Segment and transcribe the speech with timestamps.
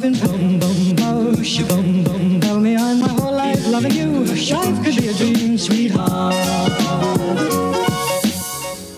[0.00, 4.24] in boom, boom, bush, boom, boom, tell me I'm my whole life loving you.
[4.24, 6.72] Life could be a dream, sweetheart.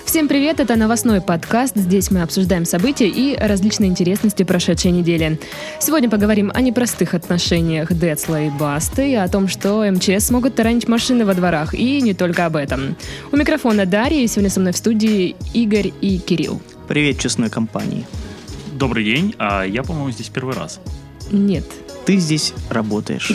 [0.06, 1.74] Всем привет, это новостной подкаст.
[1.74, 5.40] Здесь мы обсуждаем события и различные интересности прошедшей недели.
[5.80, 10.86] Сегодня поговорим о непростых отношениях Децла и Басты, и о том, что МЧС смогут таранить
[10.86, 12.96] машины во дворах, и не только об этом.
[13.32, 16.62] У микрофона Дарья, и сегодня со мной в студии Игорь и Кирилл.
[16.86, 18.06] Привет, честной компании.
[18.74, 20.80] Добрый день, а я, по-моему, здесь первый раз.
[21.30, 21.64] Нет.
[22.06, 23.32] Ты здесь работаешь.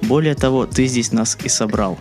[0.00, 1.98] Более того, ты здесь нас и собрал.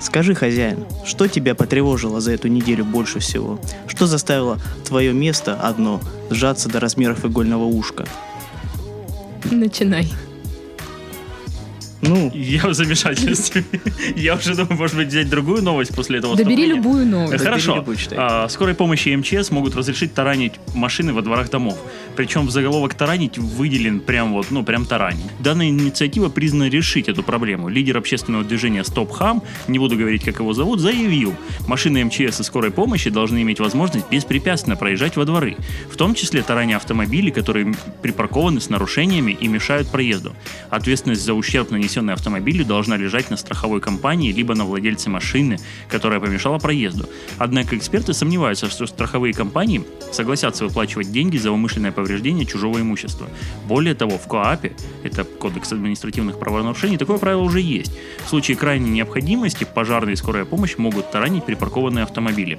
[0.00, 3.60] Скажи, хозяин, что тебя потревожило за эту неделю больше всего?
[3.86, 8.06] Что заставило твое место одно сжаться до размеров игольного ушка?
[9.50, 10.10] Начинай.
[12.00, 13.64] Ну, Я в замешательстве.
[14.16, 16.76] Я уже думаю, может быть, взять другую новость после этого Добери вступления.
[16.76, 17.32] любую новость.
[17.32, 17.76] Добери Хорошо.
[17.76, 17.96] любую.
[18.16, 21.76] А, Скорой помощи и МЧС могут разрешить таранить машины во дворах домов.
[22.18, 25.30] Причем в заголовок таранить выделен прям вот, ну, прям таранить.
[25.38, 27.68] Данная инициатива признана решить эту проблему.
[27.68, 31.36] Лидер общественного движения Стоп Хам, не буду говорить, как его зовут, заявил,
[31.68, 35.56] машины МЧС и скорой помощи должны иметь возможность беспрепятственно проезжать во дворы.
[35.92, 40.34] В том числе тараня автомобилей, которые припаркованы с нарушениями и мешают проезду.
[40.70, 46.18] Ответственность за ущерб, нанесенный автомобилю, должна лежать на страховой компании либо на владельце машины, которая
[46.18, 47.08] помешала проезду.
[47.38, 52.07] Однако эксперты сомневаются, что страховые компании согласятся выплачивать деньги за умышленное повреждение
[52.46, 53.28] чужого имущества.
[53.66, 57.92] Более того, в КОАПе, это Кодекс административных правонарушений, такое правило уже есть.
[58.24, 62.58] В случае крайней необходимости пожарная и скорая помощь могут таранить припаркованные автомобили.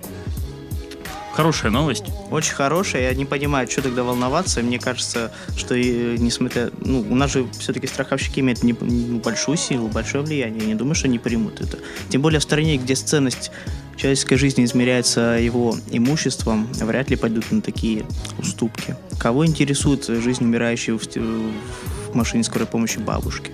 [1.33, 2.03] Хорошая новость.
[2.31, 4.61] очень хорошая, я не понимаю, что тогда волноваться.
[4.61, 6.69] Мне кажется, что и, несмотря...
[6.83, 10.63] Ну, у нас же все-таки страховщики имеют не- большую силу, большое влияние.
[10.63, 11.77] Я не думаю, что они примут это.
[12.09, 13.51] Тем более в стране, где ценность
[13.99, 18.05] человеческой жизни измеряется его имуществом, вряд ли пойдут на такие
[18.37, 18.95] уступки.
[19.19, 23.51] Кого интересует жизнь умирающей в, в машине скорой помощи бабушки?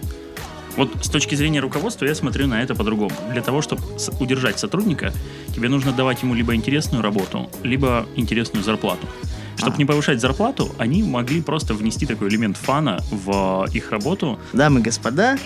[0.78, 3.16] Вот с точки зрения руководства я смотрю на это по-другому.
[3.32, 3.82] Для того, чтобы
[4.20, 5.14] удержать сотрудника,
[5.56, 9.08] тебе нужно давать ему либо интересную работу, либо интересную зарплату.
[9.56, 9.78] Чтобы А.
[9.78, 14.38] не повышать зарплату, они могли просто внести такой элемент фана в их работу.
[14.52, 15.38] Дамы и господа,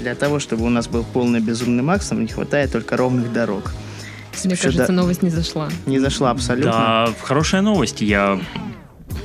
[0.00, 3.72] для того, чтобы у нас был полный безумный Макс, нам не хватает только ровных дорог.
[4.44, 5.68] Мне ещё кажется, да- новость не зашла.
[5.86, 6.70] не зашла абсолютно.
[6.72, 8.00] Да, хорошая новость.
[8.00, 8.38] Я,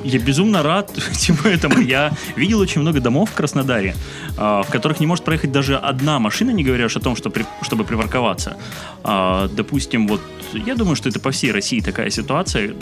[0.03, 1.79] я безумно рад всему этому.
[1.79, 3.95] Я видел очень много домов в Краснодаре,
[4.37, 7.29] а, в которых не может проехать даже одна машина, не говоря уж о том, что
[7.29, 8.57] при- чтобы припарковаться.
[9.03, 10.21] А, Допустим, вот
[10.53, 12.73] я думаю, что это по всей России такая ситуация.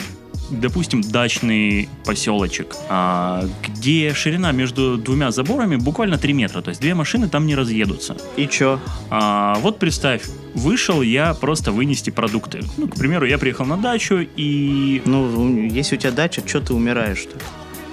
[0.50, 6.60] Допустим, дачный поселочек, а, где ширина между двумя заборами буквально 3 метра.
[6.60, 8.16] То есть две машины там не разъедутся.
[8.36, 8.80] И чё?
[9.10, 10.22] Вот представь,
[10.54, 12.60] вышел я просто вынести продукты.
[12.76, 15.02] Ну, к примеру, я приехал на дачу и...
[15.04, 17.36] Ну, если у тебя дача, что ты умираешь-то?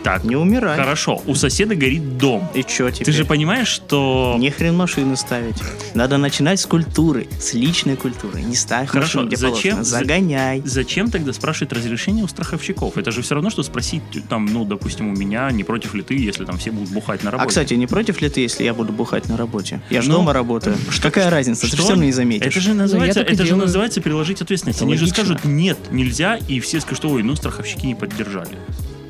[0.08, 0.78] Так, Не умирай.
[0.78, 2.48] хорошо, у соседа горит дом.
[2.54, 3.08] И чё теперь?
[3.08, 4.38] Ты же понимаешь, что...
[4.40, 5.58] Не хрен машины ставить.
[5.96, 8.42] Надо начинать с культуры, с личной культуры.
[8.42, 9.84] Не ставь Хорошо, машину, где зачем- положено.
[9.84, 10.62] за- Загоняй.
[10.64, 12.98] Зачем тогда спрашивать разрешение у страховщиков?
[12.98, 16.14] Это же все равно, что спросить, там, ну, допустим, у меня, не против ли ты,
[16.16, 17.50] если там все будут бухать на А, работе.
[17.50, 19.82] кстати, не против ли ты, если я буду бухать на работе?
[19.90, 20.78] Я же Ну, дома работаю.
[21.02, 21.64] Какая разница?
[21.64, 21.78] Ты Что?
[21.80, 22.48] все равно не заметишь.
[22.48, 24.78] Это же называется, так и это же называется переложить ответственность.
[24.80, 25.26] Это Они же логично.
[25.26, 28.58] скажут, нет, нельзя, и все скажут, ой, ну, страховщики не поддержали.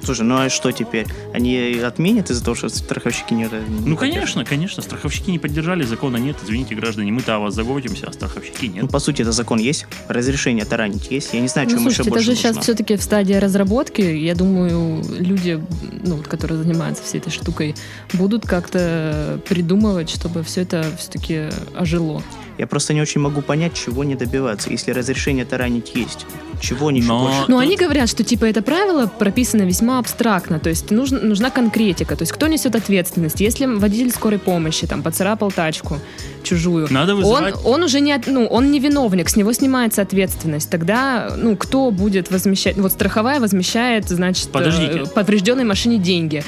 [0.03, 1.07] Слушай, ну а что теперь?
[1.33, 3.43] Они отменят из-за того, что страховщики не...
[3.43, 8.07] не Ну, конечно, конечно, страховщики не поддержали, закона нет, извините, граждане, мы-то о вас заботимся,
[8.07, 8.83] а страховщики нет.
[8.83, 9.85] Ну, по сути, это закон есть.
[10.07, 11.33] Разрешение таранить есть.
[11.33, 12.61] Я не знаю, Ну, чем еще слушайте, это больше же сейчас нужно.
[12.61, 14.01] все-таки в стадии разработки.
[14.01, 15.61] Я думаю, люди,
[16.03, 17.75] ну, вот, которые занимаются всей этой штукой,
[18.13, 22.21] будут как-то придумывать, чтобы все это все-таки ожило.
[22.57, 26.25] Я просто не очень могу понять, чего не добиваться, если разрешение таранить есть.
[26.59, 27.45] Чего они Но- больше?
[27.47, 32.15] Но они говорят, что типа это правило прописано весьма абстрактно, то есть нужна, нужна конкретика,
[32.15, 33.39] то есть кто несет ответственность.
[33.41, 35.99] Если водитель скорой помощи там поцарапал тачку
[36.43, 37.55] чужую, Надо он, вызывать...
[37.65, 40.69] он уже не, от- ну, он не виновник, с него снимается ответственность.
[40.69, 42.77] Тогда, ну, кто будет возмещать?
[42.77, 45.03] Вот страховая возмещает, значит, Подождите.
[45.03, 46.43] э, поврежденной машине деньги.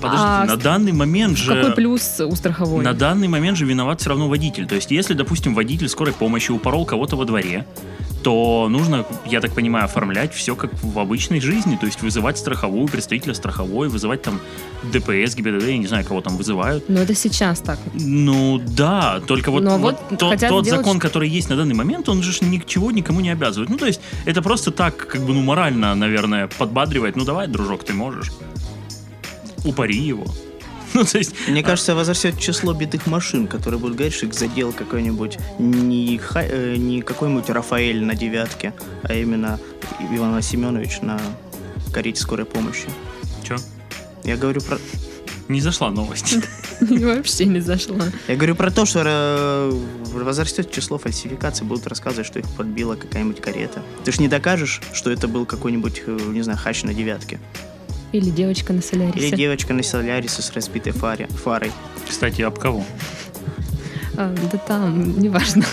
[0.00, 1.54] Подождите, а на данный момент же...
[1.54, 2.82] Какой плюс у страховой?
[2.82, 4.66] На данный момент же виноват все равно водитель.
[4.66, 7.66] То есть, если, допустим, водитель скорой помощи упорол кого-то во дворе,
[8.22, 11.76] то нужно, я так понимаю, оформлять все как в обычной жизни.
[11.76, 14.40] То есть вызывать страховую, представителя страховой, вызывать там
[14.82, 16.88] ДПС, ГИБДД, я не знаю, кого там вызывают.
[16.88, 17.78] Но это сейчас так.
[17.94, 21.74] Ну да, только вот, Но вот вот тот, тот сделать, закон, который есть на данный
[21.74, 23.70] момент, он же ничего никому не обязывает.
[23.70, 27.16] Ну то есть это просто так, как бы, ну морально, наверное, подбадривает.
[27.16, 28.30] Ну давай, дружок, ты можешь.
[29.64, 30.26] Упари его.
[30.94, 34.72] Ну, то есть, Мне кажется, возрастет число битых машин, которые будут говорить, что их задел
[34.72, 38.72] какой-нибудь не, Ха- э, не какой-нибудь Рафаэль на девятке,
[39.04, 39.58] а именно
[40.12, 41.20] Иван Семенович на
[41.92, 42.88] карете скорой помощи.
[43.44, 43.56] что?
[44.24, 44.78] Я говорю про,
[45.48, 46.36] Не зашла новость.
[46.80, 48.06] Вообще не зашла.
[48.28, 49.72] я говорю про то, что э,
[50.12, 53.82] возрастет число фальсификаций, будут рассказывать, что их подбила какая-нибудь карета.
[54.04, 57.38] Ты ж не докажешь, что это был какой-нибудь, э, не знаю, хач на девятке.
[58.12, 59.36] Или девочка на Или солярисе.
[59.36, 61.70] девочка на Солярисе с разбитой фаре, фарой.
[62.08, 62.84] Кстати, об кого?
[64.16, 65.64] А, да там, неважно.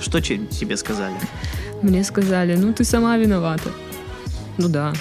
[0.00, 1.14] Что тебе сказали?
[1.82, 3.70] Мне сказали, ну ты сама виновата.
[4.58, 4.92] Ну да.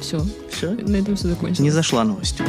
[0.00, 0.24] Все.
[0.50, 0.70] Все?
[0.70, 1.60] На этом все закончилось.
[1.60, 2.40] Не зашла новость.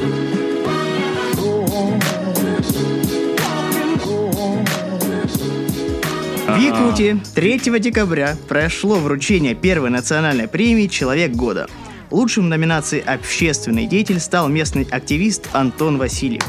[6.48, 11.68] В Якутии 3 декабря прошло вручение первой национальной премии «Человек года».
[12.12, 16.44] Лучшим в номинации «Общественный деятель» стал местный активист Антон Васильев.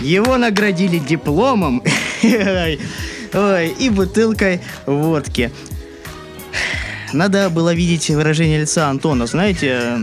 [0.00, 1.82] Его наградили дипломом
[2.22, 5.50] и бутылкой водки.
[7.12, 9.96] Надо было видеть выражение лица Антона, знаете, э,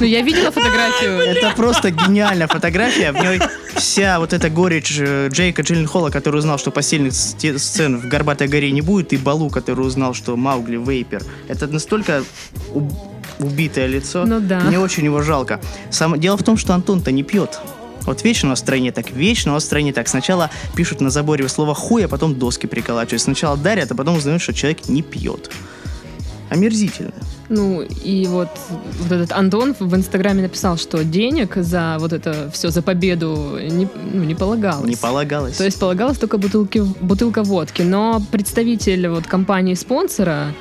[0.00, 1.12] Ну, я видела фотографию.
[1.20, 3.12] это просто гениальная фотография.
[3.12, 3.40] В ней
[3.76, 8.48] вся вот эта горечь э, Джейка Джилленхола, который узнал, что постельных сте- сцен в «Горбатой
[8.48, 11.22] горе» не будет, и Балу, который узнал, что Маугли Вейпер.
[11.46, 12.24] Это настолько
[13.38, 14.24] убитое лицо.
[14.26, 14.60] Ну да.
[14.60, 15.60] Мне очень его жалко.
[15.90, 16.18] Сам...
[16.18, 17.60] Дело в том, что Антон-то не пьет.
[18.02, 20.08] Вот вечно у нас в стране так, вечно у нас в стране так.
[20.08, 23.22] Сначала пишут на заборе слово хуй, а потом доски приколачивают.
[23.22, 25.50] Сначала дарят, а потом узнают, что человек не пьет.
[26.50, 27.12] Омерзительно.
[27.50, 28.48] Ну, и вот,
[29.00, 33.86] вот этот Антон в Инстаграме написал, что денег за вот это все, за победу не,
[34.12, 34.88] ну, не полагалось.
[34.88, 35.56] Не полагалось.
[35.56, 37.82] То есть полагалась только бутылки, бутылка водки.
[37.82, 40.54] Но представитель вот компании-спонсора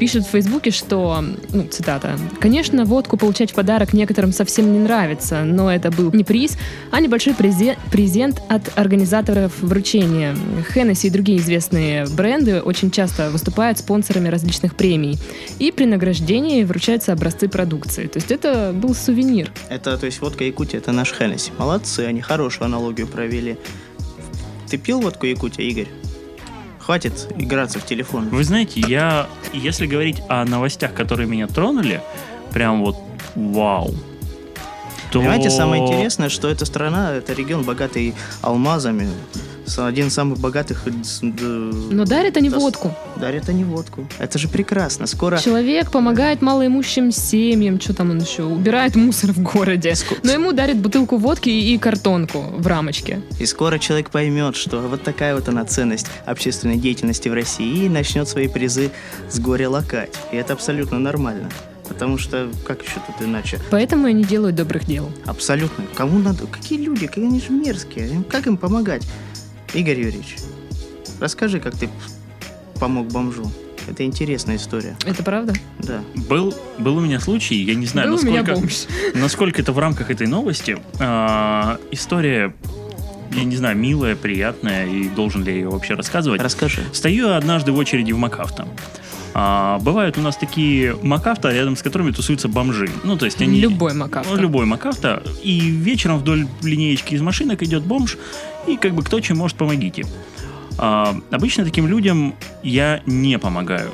[0.00, 5.44] пишет в Фейсбуке, что, ну, цитата, «Конечно, водку получать в подарок некоторым совсем не нравится,
[5.44, 6.56] но это был не приз,
[6.90, 10.34] а небольшой презе- презент от организаторов вручения.
[10.72, 15.18] Хеннесси и другие известные бренды очень часто выступают спонсорами различных премий.
[15.58, 18.06] И при награждении вручаются образцы продукции.
[18.06, 19.52] То есть это был сувенир.
[19.68, 21.52] Это, то есть, водка Якутия, это наш Хеннесси.
[21.58, 23.58] Молодцы, они хорошую аналогию провели.
[24.70, 25.88] Ты пил водку Якутия, Игорь?
[26.80, 28.28] Хватит играться в телефон.
[28.30, 32.02] Вы знаете, я, если говорить о новостях, которые меня тронули,
[32.52, 32.96] прям вот
[33.34, 33.94] вау.
[35.12, 35.18] То...
[35.20, 39.10] Понимаете, самое интересное, что эта страна, это регион, богатый алмазами.
[39.78, 40.86] Один из самых богатых...
[40.86, 40.90] э,
[41.42, 42.94] Но дарят они водку.
[43.16, 44.06] Дарят они водку.
[44.18, 45.06] Это же прекрасно.
[45.06, 45.38] Скоро...
[45.38, 49.94] Человек помогает малоимущим семьям, что там он еще, убирает мусор в городе.
[50.22, 53.22] Но ему дарят бутылку водки и картонку в рамочке.
[53.38, 57.88] И скоро человек поймет, что вот такая вот она ценность общественной деятельности в России и
[57.88, 58.90] начнет свои призы
[59.28, 60.14] с горя лакать.
[60.32, 61.48] И это абсолютно нормально.
[61.88, 63.58] Потому что, как еще тут иначе?
[63.70, 65.10] Поэтому и не делают добрых дел.
[65.26, 65.84] Абсолютно.
[65.96, 66.46] Кому надо?
[66.46, 67.08] Какие люди?
[67.08, 68.22] Какие они же мерзкие.
[68.30, 69.02] Как им помогать?
[69.74, 70.36] Игорь Юрьевич,
[71.20, 71.88] расскажи, как ты
[72.78, 73.50] помог бомжу.
[73.88, 74.96] Это интересная история.
[75.04, 75.54] Это правда?
[75.78, 76.02] Да.
[76.14, 78.74] Был, был у меня случай, я не знаю, Был у меня насколько, бомж.
[79.14, 80.78] насколько это в рамках этой новости.
[80.98, 82.54] А, история,
[83.32, 86.40] я не знаю, милая, приятная, и должен ли я ее вообще рассказывать.
[86.42, 86.82] Расскажи.
[86.92, 88.68] Стою однажды в очереди в МакАвто.
[89.32, 92.90] А, бывают у нас такие МакАвто, рядом с которыми тусуются бомжи.
[93.04, 93.60] Ну, то есть они...
[93.60, 94.34] Любой МакАвто.
[94.34, 95.22] Ну, любой МакАвто.
[95.42, 98.18] И вечером вдоль линеечки из машинок идет бомж,
[98.66, 100.04] и как бы кто чем может, помогите.
[100.78, 103.90] А, обычно таким людям я не помогаю.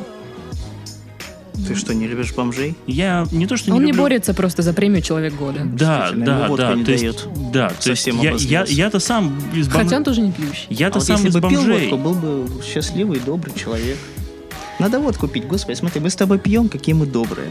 [1.67, 2.77] Ты что, не любишь бомжей?
[2.87, 5.63] Я не то, что не Он не люблю- борется просто за премию Человек года.
[5.65, 6.75] Да, да, да.
[6.75, 8.73] не то есть, да, то есть Совсем я, я, обозлился.
[8.75, 9.85] я-то сам из бомж...
[9.85, 10.67] Хотя он тоже не пьющий.
[10.69, 11.89] Я-то А вот сам если из бы пил бомжей.
[11.91, 13.97] водку, был бы счастливый, добрый человек.
[14.79, 15.47] Надо водку пить.
[15.47, 17.49] Господи, смотри, мы с тобой пьем, какие мы добрые.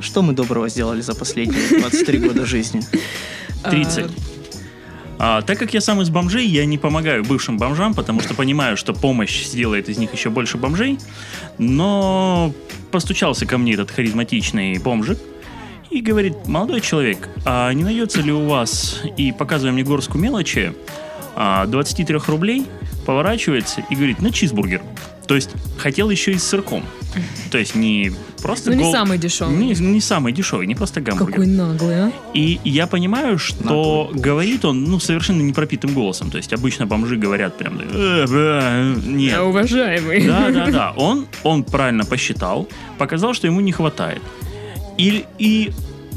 [0.00, 2.82] Что мы доброго сделали за последние 23 года жизни?
[3.62, 4.06] 30.
[5.18, 8.76] А, так как я сам из бомжей, я не помогаю бывшим бомжам, потому что понимаю,
[8.76, 10.98] что помощь сделает из них еще больше бомжей.
[11.58, 12.52] Но
[12.90, 15.18] постучался ко мне этот харизматичный бомжик
[15.90, 20.74] и говорит, молодой человек, а не найдется ли у вас, и показывая мне горстку мелочи,
[21.34, 22.66] а, 23 рублей,
[23.06, 24.82] поворачивается и говорит, на чизбургер.
[25.28, 26.84] То есть хотел еще и с сырком.
[27.50, 29.54] То есть не просто Ну, не гол- самый дешевый.
[29.56, 31.32] Не, не самый дешевый, не просто гамбургер.
[31.34, 32.12] Какой наглый, а?
[32.34, 36.30] И я понимаю, что Наглый говорит он, ну, совершенно непропитым голосом.
[36.30, 39.32] То есть обычно бомжи говорят прям, «Э, бля, нет.
[39.32, 40.26] Я уважаемый.
[40.26, 40.92] Да, да, да.
[40.96, 42.68] Он, он правильно посчитал,
[42.98, 44.22] показал, что ему не хватает.
[44.96, 45.70] И, и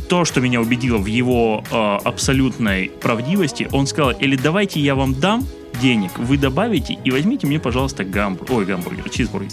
[0.07, 5.13] то, что меня убедило в его э, абсолютной правдивости, он сказал, или давайте я вам
[5.19, 5.45] дам
[5.81, 9.51] денег, вы добавите и возьмите мне, пожалуйста, гамбургер, ой, гамбургер, чизбургер.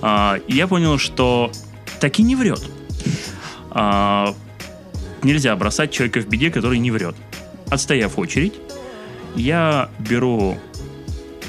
[0.00, 1.52] А, я понял, что
[2.00, 2.62] так и не врет.
[3.70, 4.34] А,
[5.22, 7.14] нельзя бросать человека в беде, который не врет.
[7.70, 8.54] Отстояв очередь,
[9.36, 10.58] я беру...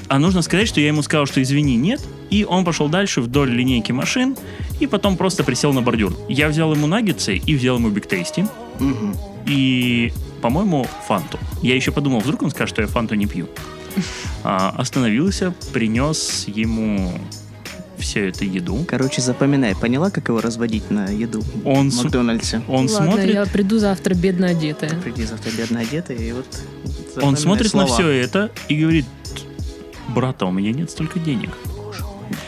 [0.08, 2.02] А нужно сказать, что я ему сказал, что извини, нет.
[2.30, 4.36] И он пошел дальше вдоль линейки машин
[4.80, 6.16] и потом просто присел на бордюр.
[6.30, 8.46] Я взял ему наггетсы и взял ему биг тейсти.
[8.80, 9.16] Мгм.
[9.46, 10.12] и,
[10.44, 11.40] по-моему, фанту.
[11.62, 13.48] Я еще подумал, вдруг он скажет, что я фанту не пью.
[14.46, 17.14] А, остановился, принес ему
[17.98, 18.84] всю эту еду.
[18.86, 22.62] Короче, запоминай, поняла, как его разводить на еду Он в Макдональдсе?
[22.68, 24.90] Он Ладно, смотрит, я приду завтра бедно одетая.
[25.00, 26.46] Приди завтра бедно одетый, и вот
[27.22, 27.94] он смотрит на слова.
[27.94, 29.06] все это и говорит,
[30.10, 31.52] брата, у меня нет столько денег.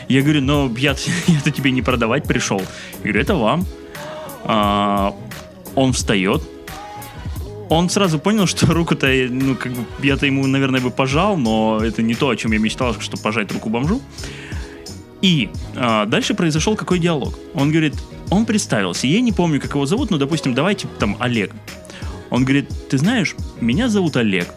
[0.08, 0.94] Я говорю, ну, я,
[1.28, 2.60] я-то тебе не продавать пришел.
[2.60, 3.66] Я говорю, это вам.
[4.44, 5.14] А,
[5.74, 6.42] он встает.
[7.68, 12.02] Он сразу понял, что руку-то, ну, как бы, я-то ему, наверное, бы пожал, но это
[12.02, 14.00] не то, о чем я мечтал, чтобы пожать руку бомжу.
[15.20, 17.38] И а, дальше произошел какой диалог.
[17.54, 17.94] Он говорит,
[18.30, 21.52] он представился, я не помню, как его зовут, но, допустим, давайте там Олег.
[22.30, 24.48] Он говорит, ты знаешь, меня зовут Олег.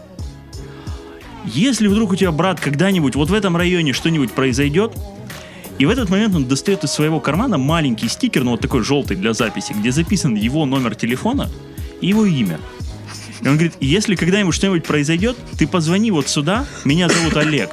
[1.46, 4.92] Если вдруг у тебя, брат, когда-нибудь вот в этом районе что-нибудь произойдет,
[5.78, 9.16] и в этот момент он достает из своего кармана маленький стикер, ну вот такой желтый
[9.16, 11.48] для записи, где записан его номер телефона
[12.02, 12.60] и его имя.
[13.42, 17.70] И он говорит, если когда-нибудь что-нибудь произойдет, ты позвони вот сюда, меня зовут Олег.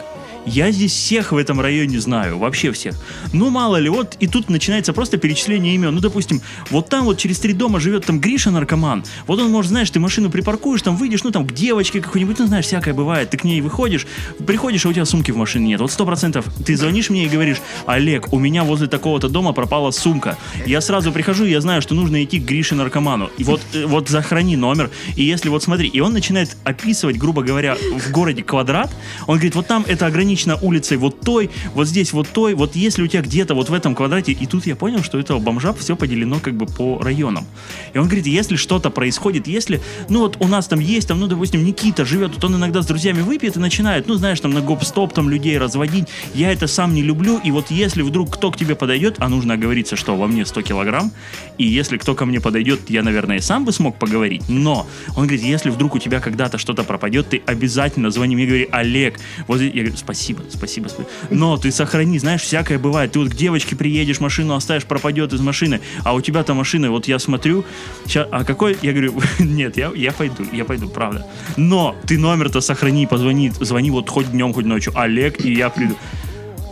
[0.47, 2.95] Я здесь всех в этом районе знаю, вообще всех.
[3.33, 5.93] Ну, мало ли, вот и тут начинается просто перечисление имен.
[5.93, 9.03] Ну, допустим, вот там вот через три дома живет там Гриша наркоман.
[9.27, 12.47] Вот он, может, знаешь, ты машину припаркуешь, там выйдешь, ну, там к девочке какой-нибудь, ну,
[12.47, 13.29] знаешь, всякое бывает.
[13.29, 14.07] Ты к ней выходишь,
[14.45, 15.81] приходишь, а у тебя сумки в машине нет.
[15.81, 19.91] Вот сто процентов ты звонишь мне и говоришь, Олег, у меня возле такого-то дома пропала
[19.91, 20.37] сумка.
[20.65, 23.29] Я сразу прихожу, и я знаю, что нужно идти к Грише наркоману.
[23.37, 24.91] И вот, э, вот захрани номер.
[25.17, 28.95] И если вот смотри, и он начинает описывать, грубо говоря, в городе квадрат.
[29.25, 32.53] Он говорит, вот там это ограничено улицей вот той, вот здесь вот той.
[32.53, 35.39] Вот если у тебя где-то вот в этом квадрате, и тут я понял, что этого
[35.39, 37.45] бомжа все поделено как бы по районам.
[37.93, 41.27] И он говорит, если что-то происходит, если, ну вот у нас там есть, там, ну,
[41.27, 44.61] допустим, Никита живет, вот он иногда с друзьями выпьет и начинает, ну, знаешь, там на
[44.61, 46.07] гоп-стоп там людей разводить.
[46.33, 49.55] Я это сам не люблю, и вот если вдруг кто к тебе подойдет, а нужно
[49.55, 51.11] оговориться, что во мне 100 килограмм,
[51.57, 55.41] и если кто ко мне подойдет, я, наверное, сам бы смог поговорить, но он говорит,
[55.41, 59.57] если вдруг у тебя когда-то что-то пропадет, ты обязательно звони мне и говори, Олег, вот
[59.57, 59.73] здесь».
[59.73, 61.07] я говорю, спасибо, спасибо, спасибо.
[61.29, 63.11] Но ты сохрани, знаешь, всякое бывает.
[63.11, 67.07] Ты вот к девочке приедешь, машину оставишь, пропадет из машины, а у тебя-то машина, вот
[67.07, 67.63] я смотрю,
[68.07, 71.25] ща- а какой, я говорю, нет, я, я пойду, я пойду, правда.
[71.57, 75.95] Но ты номер-то сохрани, позвони, звони вот хоть днем, хоть ночью, Олег, и я приду.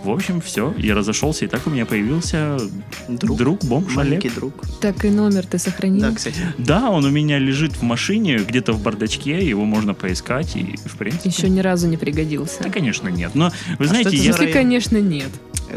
[0.05, 2.59] В общем, все, я разошелся, и так у меня появился
[3.07, 3.38] Друг.
[3.39, 3.97] друг, бомж Олег.
[3.97, 4.53] Маленький друг.
[4.79, 6.01] Так и номер ты сохранил?
[6.01, 6.38] Да, кстати.
[6.59, 10.95] Да, он у меня лежит в машине, где-то в бардачке, его можно поискать, и, в
[10.97, 11.27] принципе...
[11.29, 12.62] Еще ни разу не пригодился.
[12.62, 13.31] Да, конечно, нет.
[13.33, 15.29] Но, вы знаете, что это я, Если, конечно, нет.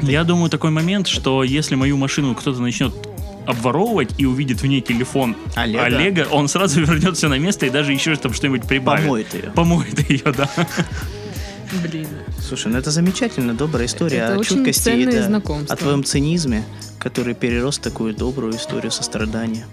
[0.02, 2.94] я думаю, такой момент, что если мою машину кто-то начнет
[3.46, 5.84] обворовывать и увидит в ней телефон Олега.
[5.86, 9.04] Олега, он сразу вернется на место и даже еще там что-нибудь прибавит.
[9.04, 9.50] Помоет ее.
[9.54, 10.50] Помоет ее, да.
[11.82, 12.08] Блин.
[12.40, 15.74] Слушай, ну это замечательно, добрая история Это о очень чуткости и да, знакомства.
[15.74, 16.64] о твоем цинизме,
[16.98, 19.66] который перерос в такую добрую историю сострадания.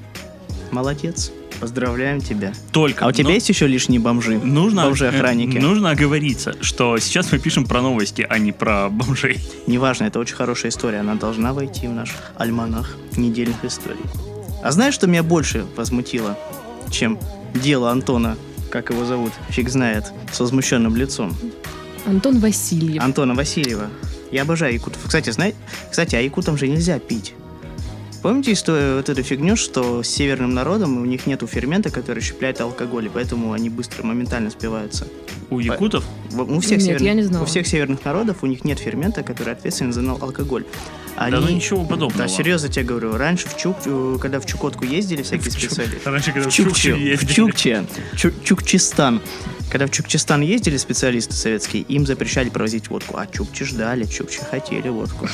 [0.71, 1.31] Молодец.
[1.61, 2.51] Поздравляем тебя.
[2.73, 3.05] Только.
[3.05, 4.37] А у тебя но есть еще лишние бомжи?
[4.37, 5.55] нужно, Бомжи-охранники.
[5.57, 9.39] э, нужно оговориться, что сейчас мы пишем про новости, а не про бомжей.
[9.65, 10.99] Неважно, это очень хорошая история.
[10.99, 14.01] Она должна войти в наш альманах недельных историй.
[14.63, 16.37] А знаешь, что меня больше возмутило,
[16.91, 17.17] чем
[17.53, 18.35] дело Антона,
[18.69, 21.33] как его зовут, фиг знает, с возмущенным лицом?
[22.05, 23.01] Антон Васильев.
[23.01, 23.89] Антона Васильева.
[24.31, 25.01] Я обожаю якутов.
[25.05, 25.57] Кстати, знаете,
[25.89, 27.33] кстати, а якутам же нельзя пить.
[28.25, 32.60] Помните историю, вот эту фигню, что с северным народом у них нету фермента, который щепляет
[32.60, 35.08] алкоголь, и поэтому они быстро, моментально спиваются.
[35.51, 37.44] У якутов В- У всех, Нет, северных, я не знала.
[37.44, 40.65] у всех северных народов у них нет фермента, который ответственен за алкоголь.
[41.15, 42.24] Да ну ничего подобного.
[42.24, 43.15] Да, серьезно тебе говорю.
[43.15, 46.72] Раньше, в Чук, э, когда в Чукотку ездили всякие специалисты, Раньше, когда в в Чукче
[46.74, 47.32] Чукче, в ездили.
[47.32, 49.22] Чукче, Чу- Чукчистан.
[49.72, 53.17] Когда в Чукчистан ездили специалисты советские, им запрещали провозить водку.
[53.17, 55.27] А Чукчи ждали, Чукчи хотели водку.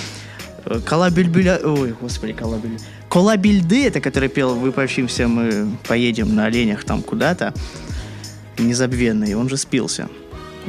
[0.86, 1.60] Колабельбеля...
[1.64, 2.80] Ой, господи, Колабель...
[3.10, 7.54] Колабельды, это который пел «Выпавшимся мы поедем на оленях там куда-то»,
[8.58, 10.08] незабвенный, он же спился.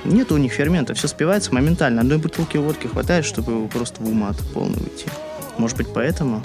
[0.04, 2.00] Нет у них фермента, все спивается моментально.
[2.00, 5.06] Одной бутылки водки хватает, чтобы его просто в умат полный уйти.
[5.58, 6.42] Может быть, поэтому?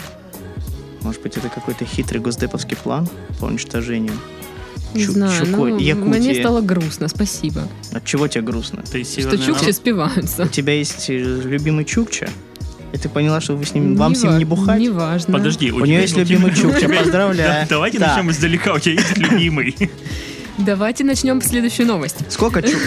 [1.01, 3.07] Может быть, это какой-то хитрый госдеповский план
[3.39, 4.13] по уничтожению?
[4.93, 6.17] Не Чу- знаю, ну, Якутии.
[6.19, 7.67] мне стало грустно, спасибо.
[7.93, 8.83] От чего тебе грустно?
[8.89, 10.43] Ты Что чукчи спиваются.
[10.43, 12.29] У тебя есть э, любимый чукча?
[12.93, 14.79] И ты поняла, что вы с ним, вам с ним не бухать?
[14.79, 15.33] Не важно.
[15.33, 17.35] Подожди, У нее есть любимый чукча, поздравляю.
[17.63, 18.73] Да, Давайте начнем издалека.
[18.73, 19.75] У тебя есть любимый?
[20.57, 22.17] Давайте начнем следующую новость.
[22.29, 22.81] Сколько чук?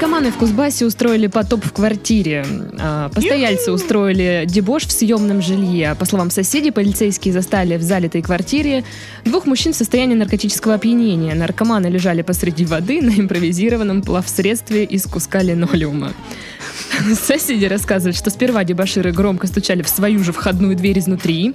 [0.00, 2.46] Наркоманы в Кузбассе устроили потоп в квартире.
[2.78, 5.94] А, Постояльцы устроили дебош в съемном жилье.
[5.94, 8.82] По словам соседей, полицейские застали в залитой квартире
[9.26, 11.34] двух мужчин в состоянии наркотического опьянения.
[11.34, 16.14] Наркоманы лежали посреди воды на импровизированном плавсредстве из куска линолеума.
[17.22, 21.52] Соседи рассказывают, что сперва дебаширы громко стучали в свою же входную дверь изнутри.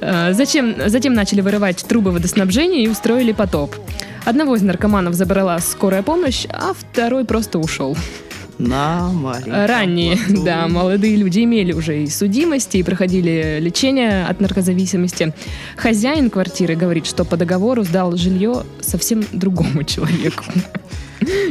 [0.00, 3.74] Э, Зачем, затем начали вырывать трубы водоснабжения и устроили потоп.
[4.24, 7.96] Одного из наркоманов забрала скорая помощь, а второй просто ушел.
[8.58, 10.44] На маленьком Ранние, плоту.
[10.44, 15.34] да, молодые люди имели уже и судимости, и проходили лечение от наркозависимости.
[15.76, 20.44] Хозяин квартиры говорит, что по договору сдал жилье совсем другому человеку.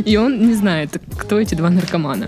[0.03, 2.27] И он не знает, кто эти два наркомана.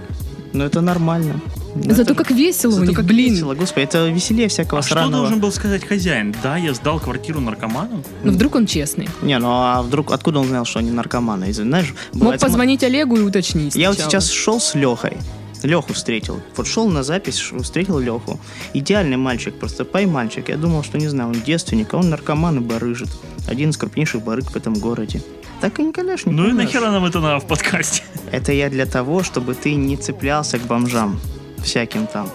[0.53, 1.39] Ну, это нормально.
[1.85, 3.33] Зато Это- как весело у них, как блин.
[3.33, 5.17] весело, господи, это веселее всякого А что сраного.
[5.23, 6.35] должен был сказать хозяин?
[6.43, 8.03] Да, я сдал квартиру наркоманам.
[8.23, 9.09] Ну, вдруг он честный.
[9.21, 11.51] Не, ну а вдруг, откуда он знал, что они наркоманы?
[11.51, 15.17] Извини, Знаешь, Мог позвонить Олегу и уточнить Я вот сейчас шел с Лехой.
[15.63, 16.39] Леху встретил.
[16.55, 18.39] Вот шел на запись, встретил Леху.
[18.73, 20.49] Идеальный мальчик, просто пай-мальчик.
[20.49, 23.09] Я думал, что, не знаю, он девственник, а он наркоман и барыжит.
[23.47, 25.21] Один из крупнейших барыг в этом городе.
[25.61, 25.91] Так и не
[26.25, 28.03] Ну и нахера нам это надо в подкасте?
[28.31, 31.19] Это я для того, чтобы ты не цеплялся к бомжам
[31.63, 32.29] всяким там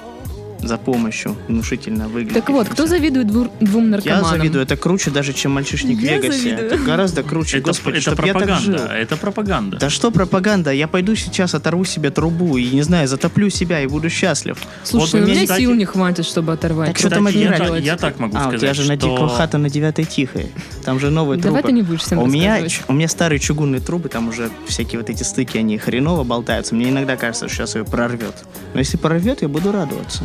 [0.62, 2.34] за помощью внушительно выглядит.
[2.34, 4.30] Так вот, кто завидует двур- двум Я наркоманам?
[4.30, 6.38] завидую, это круче даже, чем мальчишник в Я Вегасе.
[6.40, 6.66] завидую.
[6.66, 8.78] Это гораздо круче, Это, господи, это я пропаганда.
[8.94, 9.76] Это пропаганда.
[9.78, 10.70] Да что пропаганда?
[10.72, 14.56] Я пойду сейчас оторву себе трубу и, не знаю, затоплю себя и буду счастлив.
[14.84, 16.88] Слушай, Вот у меня кстати- сил не хватит, чтобы оторвать.
[16.88, 17.84] Так что Вот там я, делать.
[17.84, 19.08] я так могу а, у сказать, тебя же на что...
[19.10, 20.46] дико хата на девятой тихой.
[20.84, 21.56] Там же новые трубы.
[21.58, 24.50] Давай ты не будешь всем А у меня, у меня старые чугунные трубы, там уже
[24.66, 26.74] всякие вот эти стыки, они хреново болтаются.
[26.74, 28.34] Мне иногда кажется, что сейчас ее прорвет.
[28.74, 30.24] Но если прорвет, я буду радоваться.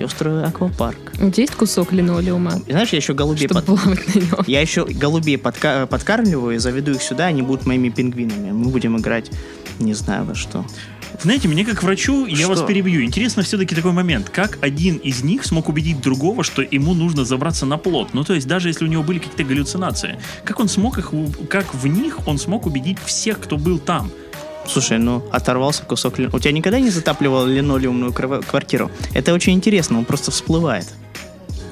[0.00, 1.12] Я устрою аквапарк.
[1.20, 4.34] У тебя есть кусок линолеума, И знаешь, я еще голубей под- плавать на нем?
[4.46, 8.50] Я еще голубей подка- подкармливаю, заведу их сюда, они будут моими пингвинами.
[8.50, 9.30] Мы будем играть
[9.78, 10.64] не знаю во что.
[11.22, 12.48] Знаете, мне как врачу, я Что?
[12.48, 13.02] вас перебью.
[13.02, 14.30] Интересно все-таки такой момент.
[14.30, 18.10] Как один из них смог убедить другого, что ему нужно забраться на плод?
[18.14, 21.12] Ну, то есть, даже если у него были какие-то галлюцинации, как он смог их,
[21.50, 24.10] как в них он смог убедить всех, кто был там?
[24.72, 26.14] Слушай, ну, оторвался кусок.
[26.32, 28.90] У тебя никогда не затапливал линолеумную квартиру?
[29.14, 30.86] Это очень интересно, он просто всплывает.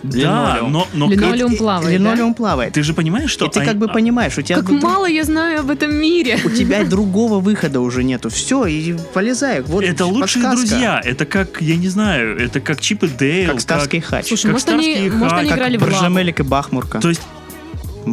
[0.02, 0.72] Да, Линолеум.
[0.72, 2.72] но, но как- Линолеум плавает, Линолеум плавает.
[2.72, 3.46] ты же понимаешь, что...
[3.46, 4.56] И ты как бы понимаешь, у тебя...
[4.56, 6.38] Как друг- мало я знаю об этом мире.
[6.44, 8.30] У тебя другого выхода уже нету.
[8.30, 9.60] Все, и полезай.
[9.62, 10.56] Вот Это лучшие подсказка.
[10.68, 11.00] друзья.
[11.04, 13.50] Это как, я не знаю, это как Чип и Дейл.
[13.50, 14.28] Как Ставский хач.
[14.28, 16.18] Слушай, Как может они, Старский может, они играли как в лаву?
[16.18, 17.00] И Бахмурка.
[17.00, 17.22] То есть,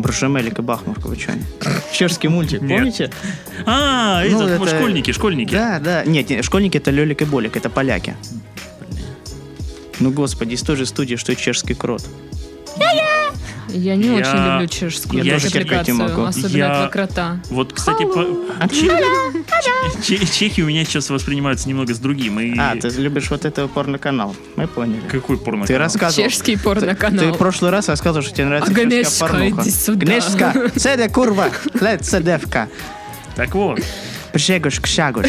[0.02, 1.34] Бржемелик и Бахмурка, вы что?
[1.94, 2.78] Чешский мультик, Нет.
[2.80, 3.12] помните?
[3.66, 5.54] а, Ну, этот, это- школьники, школьники.
[5.54, 6.04] Да, да.
[6.06, 8.16] Нет, нет, школьники это Лелик и Болик, это поляки.
[10.00, 12.04] Ну, господи, из той же студии, что и чешский крот.
[13.70, 16.24] Я не Я- очень люблю чешскую Я тоже терпеть не мультипликацию, могу.
[16.24, 17.40] особенно Я- про крота.
[17.50, 18.28] Вот, кстати, по-
[18.70, 22.40] Че- Че- чехи у меня сейчас воспринимаются немного с другим.
[22.40, 22.58] И...
[22.58, 24.36] А, ты любишь вот этот порноканал.
[24.56, 25.02] Мы поняли.
[25.10, 26.30] Какой порно Ты рассказывал.
[26.30, 27.34] Чешский Ты порноканал.
[27.34, 29.62] в прошлый раз рассказывал, что тебе нравится Агнешка, чешская порнуха.
[29.64, 30.06] иди сюда.
[30.06, 31.50] Гнешка, цеде курва,
[31.80, 32.70] лед цедевка.
[33.36, 33.80] Так вот,
[34.34, 35.26] Пшегуш, кшагуш.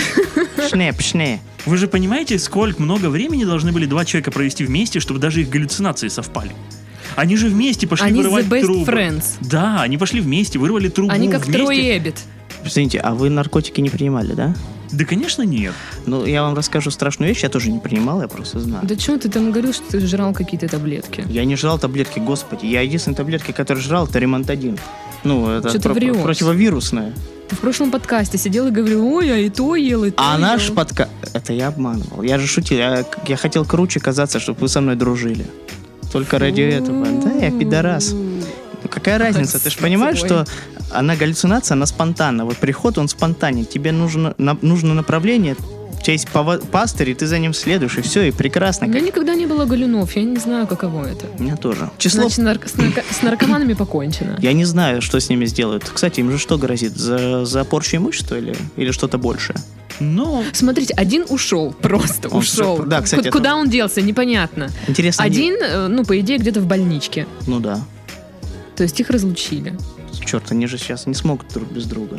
[0.71, 1.41] Шне, пшне.
[1.65, 5.49] вы же понимаете, сколько много времени должны были два человека провести вместе, чтобы даже их
[5.49, 6.51] галлюцинации совпали?
[7.17, 8.93] Они же вместе пошли Они вырывать the best трубы.
[8.93, 9.25] friends.
[9.41, 11.63] Да, они пошли вместе, вырвали трубу Они как вместе.
[11.65, 12.17] Трой и Эббит.
[12.65, 14.55] Извините, а вы наркотики не принимали, да?
[14.93, 15.73] Да, конечно, нет.
[16.07, 18.87] Ну, я вам расскажу страшную вещь, я тоже не принимал, я просто знаю.
[18.87, 21.25] Да что ты там говорил, что ты жрал какие-то таблетки?
[21.29, 22.67] Я не жрал таблетки, господи.
[22.67, 24.79] Я единственные таблетки, которые жрал, это ремонтадин.
[25.25, 26.17] Ну, это Что ты про- врешь?
[26.23, 27.13] противовирусная.
[27.49, 30.33] Ты в прошлом подкасте сидел и говорил, ой, я и то ел, и то А
[30.35, 30.41] ел».
[30.41, 31.09] наш подка...
[31.33, 32.23] Это я обманывал.
[32.23, 32.79] Я же шутил.
[32.79, 35.47] Я, я хотел круче казаться, чтобы вы со мной дружили.
[36.17, 37.05] Только ради этого.
[37.23, 38.13] Да, я пидорас.
[38.13, 39.63] Ну, какая разница?
[39.63, 40.47] Ты же понимаешь, что
[40.91, 42.47] она галлюцинация, она спонтанна.
[42.47, 43.67] Вот приход, он спонтанен.
[43.67, 45.57] Тебе нужно, на- нужно направление,
[45.93, 46.29] у тебя есть
[46.73, 48.87] пастырь, и ты за ним следуешь, и все, и прекрасно.
[48.87, 51.27] меня никогда не было галюнов, я не знаю, каково это.
[51.39, 51.91] У меня тоже.
[51.99, 52.29] Число...
[52.31, 54.39] Значит, нарко- с, нарко- с наркоманами покончено.
[54.41, 55.85] Я не знаю, что с ними сделают.
[55.93, 56.97] Кстати, им же что грозит?
[56.97, 59.57] За, за порчу имущества или, или что-то большее?
[60.01, 62.83] Но Смотрите, один ушел, просто Он ушел.
[62.85, 64.69] да, кстати, это- Куда он делся, непонятно.
[64.89, 65.25] Интересно.
[65.25, 67.27] они- Один, э, ну, по идее, где-то в больничке.
[67.47, 67.81] Ну да.
[68.77, 69.77] То есть их разлучили.
[70.25, 72.19] Черт, они же сейчас не смогут друг без друга.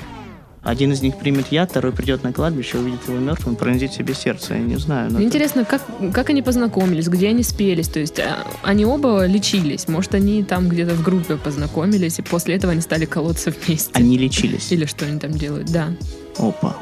[0.64, 4.56] Один из них примет яд, второй придет на кладбище, увидит его мертвым, пронзит себе сердце.
[4.56, 5.10] Я не знаю.
[5.12, 5.82] но Мне интересно, как,
[6.14, 7.88] как они познакомились, где они спелись.
[7.88, 9.88] То есть а, они оба лечились.
[9.88, 13.92] Может, они там где-то в группе познакомились, и после этого они стали колоться вместе.
[13.94, 14.70] Они лечились.
[14.72, 15.90] Или что они там делают, да.
[16.38, 16.76] Опа.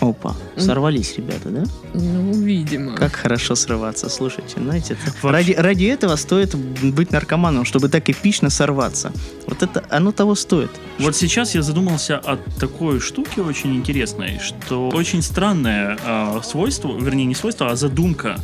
[0.00, 0.34] Опа.
[0.56, 1.64] Сорвались ребята, да?
[1.94, 2.94] Ну, видимо.
[2.96, 4.56] Как хорошо срываться, слушайте.
[4.60, 9.12] Знаете, это- ради, ради этого стоит быть наркоманом, чтобы так эпично сорваться.
[9.46, 10.70] Вот это, оно того стоит.
[10.98, 17.26] Вот сейчас я задумался о такой штуке очень интересной, что очень странное э, свойство, вернее
[17.26, 18.38] не свойство, а задумка,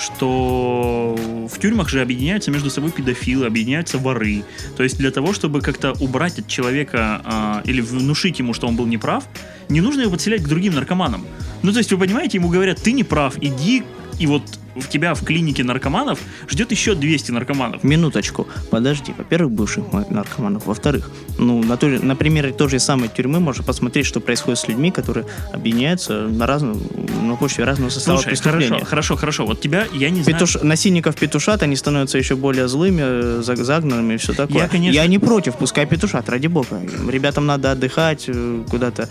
[0.00, 1.14] что
[1.50, 4.44] в тюрьмах же объединяются между собой педофилы, объединяются воры.
[4.76, 8.76] То есть для того, чтобы как-то убрать от человека а, или внушить ему, что он
[8.76, 9.24] был неправ,
[9.68, 11.26] не нужно его подселять к другим наркоманам.
[11.62, 13.82] Ну, то есть, вы понимаете, ему говорят, ты не прав, иди,
[14.18, 14.42] и вот
[14.76, 17.82] в тебя в клинике наркоманов ждет еще 200 наркоманов.
[17.84, 19.12] Минуточку, подожди.
[19.16, 20.66] Во-первых, бывших ма- наркоманов.
[20.66, 24.68] Во-вторых, ну, на, той на примере той же самой тюрьмы можно посмотреть, что происходит с
[24.68, 26.76] людьми, которые объединяются на разную,
[27.22, 28.68] на почве разного состава Слушай, преступления.
[28.68, 29.46] хорошо, хорошо, хорошо.
[29.46, 30.38] Вот тебя, я не знаю...
[30.38, 30.56] Петуш...
[30.62, 34.62] Насильников петушат, они становятся еще более злыми, э, заг- загнанными и все такое.
[34.62, 36.80] Я, конечно- Я не против, пускай петушат, ради бога.
[37.08, 39.08] Ребятам надо отдыхать, э, куда-то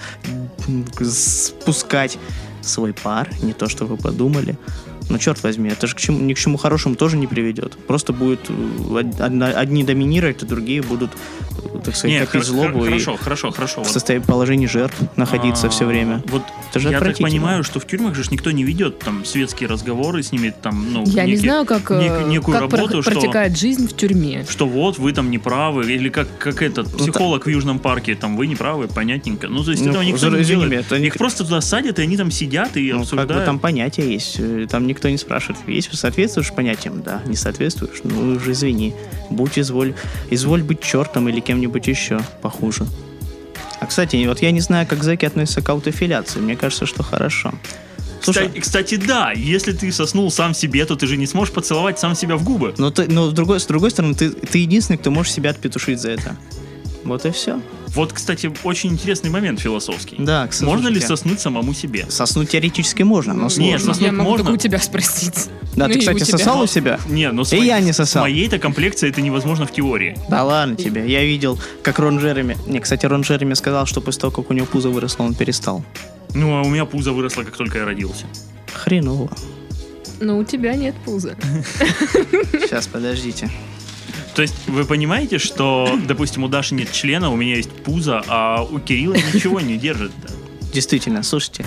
[1.04, 2.18] спускать
[2.62, 4.58] свой пар, не то, что вы подумали.
[5.10, 7.76] Но черт возьми, это же к чему, ни к чему хорошему тоже не приведет.
[7.88, 11.12] Просто будет э, одни доминировать, а другие будут,
[11.74, 13.82] э, так сказать, Не, копить хор- злобу и хорошо, хорошо, хорошо.
[13.82, 16.22] в вот, состоянии положении жертв находиться а, все время.
[16.28, 19.68] Вот Это же я так понимаю, что в тюрьмах же никто не ведет там светские
[19.68, 22.78] разговоры с ними, там, ну, Я не некие- знаю, как, э, нек- некую как про-
[22.78, 24.46] работу, что- протекает жизнь в тюрьме.
[24.48, 28.38] что вот вы там неправы, или как, как этот Ну, психолог в Южном парке, там
[28.38, 29.48] вы неправы, понятненько.
[29.48, 30.70] Ну, то есть Ну, этого никто не извини делает.
[30.72, 33.32] меня, это не- Их просто туда садят, и они там сидят и Ну, как обсуждают.
[33.42, 34.36] бы там понятия есть.
[34.40, 35.58] э, Там никто не спрашивает.
[35.68, 37.02] Есть соответствуешь понятиям?
[37.02, 37.22] Да.
[37.26, 38.02] Не соответствуешь?
[38.04, 38.94] Ну, уже извини.
[39.30, 39.96] Будь изволь.
[40.30, 42.86] Изволь быть чертом или кем-нибудь еще похуже.
[43.80, 46.42] А, кстати, вот я не знаю, как зэки относятся к аутофиляции.
[46.42, 47.54] Мне кажется, что хорошо.
[48.22, 51.98] Слушай, Кстати, кстати, да, если ты соснул сам себе, то ты же не сможешь поцеловать
[51.98, 52.76] сам себя в губы.
[52.78, 56.02] но, ты, но с, другой, с другой стороны, ты, ты единственный, кто может себя отпетушить
[56.02, 56.36] за это.
[57.06, 57.62] Вот и все.
[57.96, 60.16] Вот, кстати, очень интересный момент философский.
[60.20, 62.06] Да, к Можно ли соснуть самому себе?
[62.10, 63.64] Соснуть теоретически можно, но сложно.
[63.72, 64.52] Нет, соснуть я могу можно.
[64.52, 65.50] у тебя спросить.
[65.76, 67.00] Да, Ну ты, кстати, у сосал у себя?
[67.08, 68.24] Не, ну с, И я не сосал.
[68.24, 70.18] моей-то комплекцией это невозможно в теории.
[70.30, 71.10] Да ладно тебе.
[71.12, 72.58] Я видел, как Рон Джереми...
[72.68, 75.84] Не, кстати, Рон Джереми сказал, что после того, как у него пузо выросло, он перестал.
[76.34, 78.26] Ну, а у меня пузо выросло, как только я родился.
[78.74, 79.32] Хреново.
[80.20, 81.36] Но у тебя нет пуза.
[82.52, 83.50] Сейчас, подождите.
[84.40, 88.64] То есть вы понимаете, что, допустим, у Даши нет члена, у меня есть пузо, а
[88.64, 90.14] у Кирилла ничего не держит.
[90.74, 91.66] Действительно, слушайте.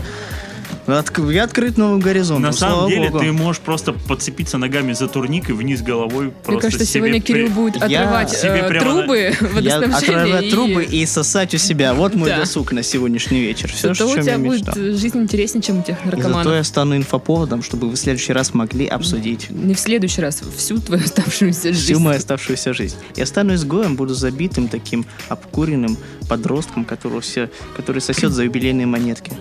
[0.86, 2.42] Отк- Я открыт новым горизонтом.
[2.42, 3.20] На слава самом деле богу.
[3.20, 7.20] ты можешь просто подцепиться ногами за турник и вниз головой Мне просто кажется, себе сегодня
[7.20, 9.96] при- Кирилл будет Я отрывать себе э, трубы Я водоснабжения.
[9.96, 11.94] отрываю и трубы и сосать у себя.
[11.94, 12.38] Вот мой Да.
[12.38, 13.70] досуг на сегодняшний вечер.
[13.72, 16.04] Все, Зато о у чем я тебя будет э, жизнь интереснее, чем у тех И
[16.04, 16.54] зато наркоманов.
[16.54, 20.78] я стану инфоповодом, чтобы вы в следующий раз могли обсудить Не в следующий раз, всю
[20.78, 21.84] твою оставшуюся жизнь.
[21.84, 22.96] всю мою оставшуюся жизнь.
[23.16, 25.96] Я стану изгоем, буду забитым таким обкуренным
[26.28, 29.32] подростком, которого все, который сосет за юбилейные монетки.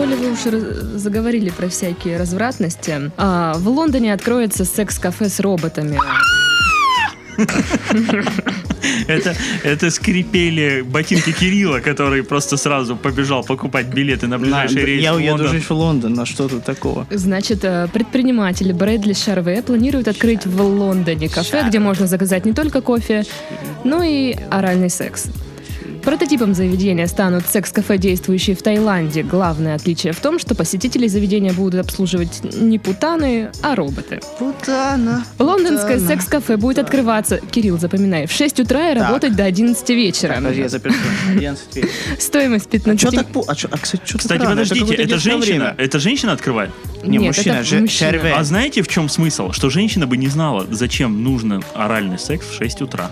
[0.00, 0.38] Коли вы уж
[0.94, 5.98] заговорили про всякие развратности, а, в Лондоне откроется секс-кафе с роботами.
[9.08, 15.12] Это, это скрипели ботинки Кирилла, который просто сразу побежал покупать билеты на ближайший рейс я
[15.12, 17.06] в уеду жить в Лондон, а что тут такого?
[17.10, 22.80] Значит, э, предприниматель Брэдли Шарве планирует открыть в Лондоне кафе, где можно заказать не только
[22.80, 23.24] кофе,
[23.84, 25.26] но и оральный секс.
[26.02, 29.22] Прототипом заведения станут секс-кафе, действующие в Таиланде.
[29.22, 34.20] Главное отличие в том, что посетителей заведения будут обслуживать не путаны, а роботы.
[34.38, 35.24] Путана.
[35.38, 36.08] Лондонское Путана.
[36.08, 39.08] секс-кафе будет открываться, Кирилл, запоминай, в 6 утра и Так.
[39.08, 40.34] работать до 11 вечера.
[40.36, 40.96] Подожди, я запишу.
[41.30, 41.90] 11 вечера.
[42.18, 45.74] Стоимость А 15 что так пу- а, чё- а, кстати, что Кстати, подождите, это, женщина,
[45.76, 46.70] это женщина открывает?
[47.04, 48.20] Не, Нет, мужчина, это же- мужчина.
[48.36, 49.52] А знаете, в чем смысл?
[49.52, 53.10] Что женщина бы не знала, зачем нужен оральный секс в 6 утра.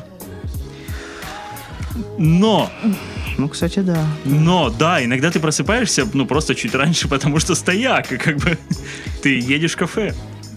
[2.19, 2.71] Но,
[3.37, 4.05] Ну, кстати, да.
[4.25, 8.59] но, да, иногда ты просыпаешься, ну, просто чуть раньше, потому что стояк, и как бы
[9.23, 10.15] ты едешь в кафе.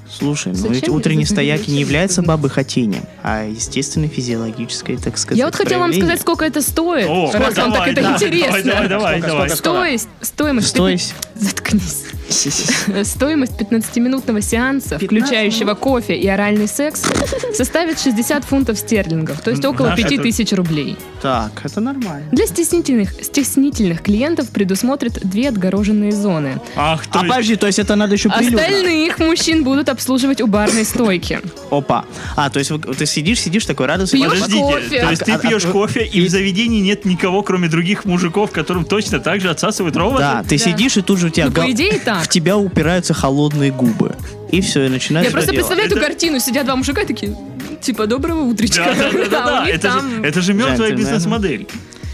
[0.10, 5.18] Слушай, ну Зачем ведь мне утренний стояк не является бабы хотением, а естественной физиологической, так
[5.18, 8.62] сказать, Я вот хотела вам сказать, сколько это стоит, О, раз вам так это интересно.
[8.64, 9.50] давай, давай, Сколько, давай.
[9.50, 12.04] сколько, Стоимость, стоимость, заткнись.
[13.04, 17.04] Стоимость 15-минутного сеанса, включающего кофе и оральный секс,
[17.56, 20.98] составит 60 фунтов стерлингов, то есть около Наши 5000 рублей.
[21.22, 22.28] Так, это нормально.
[22.32, 26.60] Для стеснительных, стеснительных клиентов предусмотрят две отгороженные зоны.
[26.76, 28.60] Ах, то А есть- подожди, то есть это надо еще прилюдно?
[28.62, 31.40] Остальных мужчин будут обслуживать у барной стойки.
[31.70, 32.06] Опа.
[32.36, 34.24] А, то есть ты сидишь, сидишь такой радостный.
[34.24, 35.00] Подождите, кофе.
[35.02, 38.06] то есть ты А- а- пьешь а- кофе, и в заведении нет никого, кроме других
[38.06, 40.22] мужиков, которым точно так же отсасывают роботы?
[40.22, 42.21] Да, ты сидишь, и тут же у тебя Ну, по идее, так.
[42.24, 44.16] в тебя упираются холодные губы.
[44.52, 47.36] И все, и начинаешь Я просто представляю эту Это- картину, сидят два мужика и такие,
[47.82, 48.84] типа, доброго утречка.
[48.98, 51.68] Да, да, да, да, А Это, там- же, это же мертвая бизнес-модель.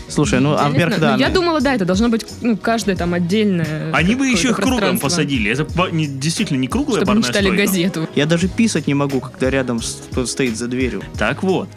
[0.09, 1.13] Слушай, ну, а вверх, да.
[1.13, 3.91] ну, Я думала, да, это должно быть, ну, каждое там отдельное.
[3.93, 5.51] Они бы еще их кругом посадили.
[5.51, 7.65] Это не- действительно не круглая Чтобы не барная читали стойка.
[7.65, 8.09] газету.
[8.15, 9.79] Я даже писать не могу, когда рядом
[10.11, 11.03] кто-то стоит за дверью.
[11.17, 11.67] Так вот,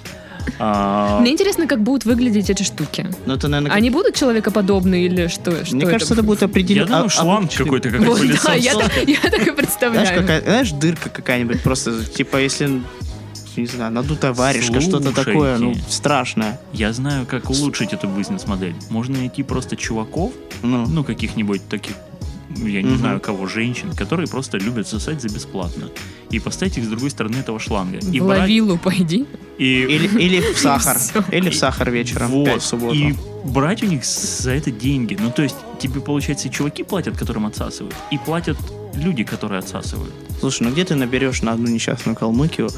[0.58, 3.06] А, Мне интересно, как будут выглядеть эти штуки.
[3.26, 5.64] Ну, это, наверное, Они будут человекоподобные или что?
[5.64, 6.86] что мне кажется, это будет я определенно...
[6.88, 8.44] думаю, шланг какой-то, как Вот, пылесос.
[8.44, 10.20] да, я так, я так и Знаешь, представляю.
[10.20, 12.82] какая, знаешь, дырка какая-нибудь просто, типа, если,
[13.56, 16.60] не знаю, надутая варежка, что-то такое, ну, страшное.
[16.72, 18.74] Я знаю, как улучшить эту бизнес-модель.
[18.90, 21.94] Можно найти просто чуваков, Ну, ну, каких-нибудь таких,
[22.66, 22.98] я не Мгм.
[22.98, 25.88] знаю кого, женщин, которые просто любят сосать за бесплатно.
[26.30, 27.98] И поставить их с другой стороны этого шланга.
[27.98, 29.26] И В брать- лавилу пойди.
[29.58, 30.96] и, или, или в сахар.
[31.32, 35.16] Или в сахар вечером, вот, в и брать у них за это деньги.
[35.20, 38.56] Ну, то есть, тебе, получается, и чуваки платят, которым отсасывают, и платят
[38.94, 40.12] люди, которые отсасывают.
[40.40, 42.70] Слушай, ну где ты наберешь на одну несчастную калмыкию,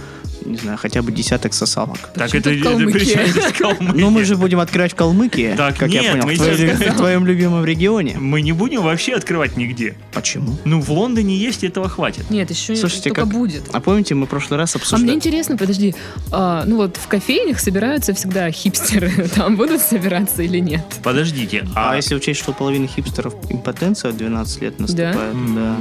[0.44, 1.98] не знаю, хотя бы десяток сосалок?
[2.14, 3.92] Так это, это здесь Калмыкия?
[3.94, 6.76] Ну, мы же будем открывать в Калмыкии, Так, как я нет, понял, мы в, твоем,
[6.76, 8.16] в твоем любимом регионе.
[8.18, 9.94] Мы не будем вообще открывать нигде.
[10.12, 10.56] Почему?
[10.64, 12.28] Ну, в Лондоне есть, и этого хватит.
[12.30, 13.62] Нет, еще Слушайте, только как- будет.
[13.72, 15.14] А помните, мы в прошлый раз А мне обсуждали...
[15.14, 15.94] интересно, подожди,
[16.32, 20.84] а, ну вот в кофейнях собираются всегда хипстеры, там будут собираться или нет?
[21.04, 25.54] Подождите, А а, если учесть, что у половины хипстеров импотенция в 12 лет наступает, М,
[25.54, 25.76] да,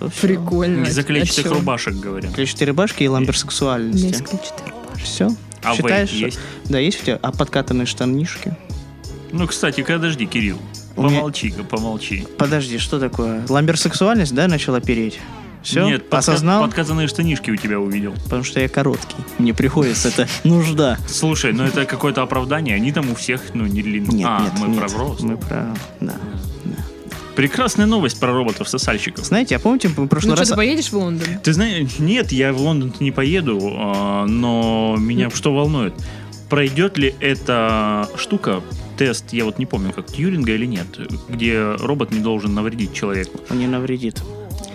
[0.00, 0.20] то все.
[0.26, 0.86] Прикольно.
[0.86, 1.52] из-за О клетчатых чём?
[1.54, 2.34] рубашек говорят.
[2.34, 4.06] Клетчатые рыбашки и ламберсексуальности.
[4.06, 5.04] есть клетчатые рубашки.
[5.04, 5.28] Все?
[5.62, 6.40] А Считаешь, есть?
[6.64, 7.18] Да, есть у тебя?
[7.22, 8.56] А подкатанные штанишки?
[9.30, 10.58] Ну, кстати, подожди, Кирилл.
[10.96, 12.26] Помолчи-ка, помолчи.
[12.36, 13.42] Подожди, что такое?
[13.48, 15.20] Ламберсексуальность, да, начала переть?
[15.62, 15.84] Все?
[15.86, 16.62] Нет, подка- Осознал?
[16.62, 18.14] подказанные штанишки у тебя увидел.
[18.24, 19.16] Потому что я короткий.
[19.38, 20.98] Мне приходится это нужда.
[21.06, 24.16] Слушай, ну это какое-то оправдание, они там у всех, ну, не длинные.
[24.18, 24.78] Нет, а, нет, мы нет.
[24.78, 25.20] про рост.
[25.20, 25.76] Мы про...
[26.00, 26.14] Да.
[27.36, 29.24] Прекрасная новость про роботов-сосальщиков.
[29.24, 30.48] Знаете, а помните, мы в Ну прошлый что, раз...
[30.50, 31.26] ты поедешь в Лондон?
[31.42, 35.94] Ты знаешь, нет, я в Лондон не поеду, а, но меня что волнует?
[36.48, 38.60] Пройдет ли эта штука,
[38.98, 40.86] тест, я вот не помню, как Тьюринга или нет,
[41.28, 43.40] где робот не должен навредить человеку.
[43.48, 44.20] Он не навредит.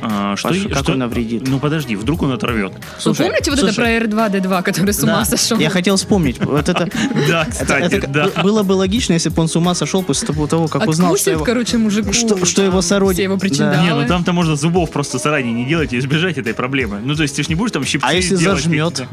[0.02, 1.48] А, что, Паша, как что- он навредит?
[1.48, 2.74] Ну подожди, вдруг он оторвет.
[3.00, 5.58] Слушай, Вы помните вот слушай, это про R2-D2, который с ума да, сошел?
[5.60, 6.38] Я хотел вспомнить.
[6.44, 6.90] Вот это...
[7.30, 8.30] Да, кстати, это да.
[8.44, 11.78] Было бы логично, если бы он с ума сошел после того, как узнал, что короче,
[11.78, 12.14] мужику.
[12.14, 13.40] что- что его сородич- Все его Да.
[13.40, 13.78] причиндалы.
[13.84, 17.00] Не, ну там-то можно зубов просто заранее не делать и избежать этой проблемы.
[17.04, 19.04] Ну, то есть ты ж не будешь там щипцы А если делать зажмет?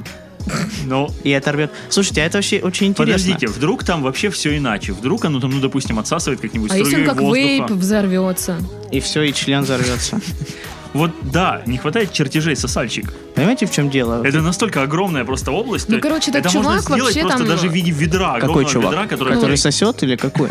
[0.86, 1.70] Ну, И оторвет.
[1.88, 3.04] Слушайте, а это вообще очень интересно.
[3.28, 4.92] подождите, вдруг там вообще все иначе.
[4.92, 7.38] Вдруг оно там, ну, допустим, отсасывает как-нибудь А если он как воздуха.
[7.38, 8.58] вейп взорвется?
[8.90, 10.20] И все, и член взорвется.
[10.94, 13.12] Вот да, не хватает чертежей сосальщик.
[13.34, 14.22] Понимаете, в чем дело?
[14.24, 15.88] Это настолько огромная просто область.
[15.88, 18.66] Ну, короче, этот это можно чувак сделать вообще просто там- даже в виде ведра, Какой
[18.66, 18.92] чувак?
[18.92, 19.34] ведра, который...
[19.34, 20.50] Который сосет или какой?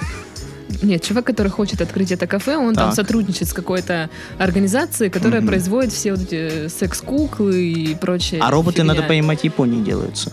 [0.82, 2.96] Нет, чувак, который хочет открыть это кафе, он там Так.
[2.96, 5.50] сотрудничает с какой-то организацией, которая Мгм.
[5.50, 8.42] производит все вот эти секс-куклы и прочее.
[8.42, 8.94] А роботы, фигня.
[8.96, 10.32] надо понимать, Японии делаются.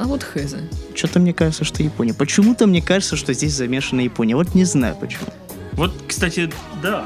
[0.00, 0.54] А вот хз.
[0.94, 2.14] Что-то мне кажется, что Япония.
[2.14, 4.34] Почему-то мне кажется, что здесь замешана Япония.
[4.34, 5.26] Вот не знаю почему.
[5.72, 6.50] Вот, кстати,
[6.82, 7.04] да.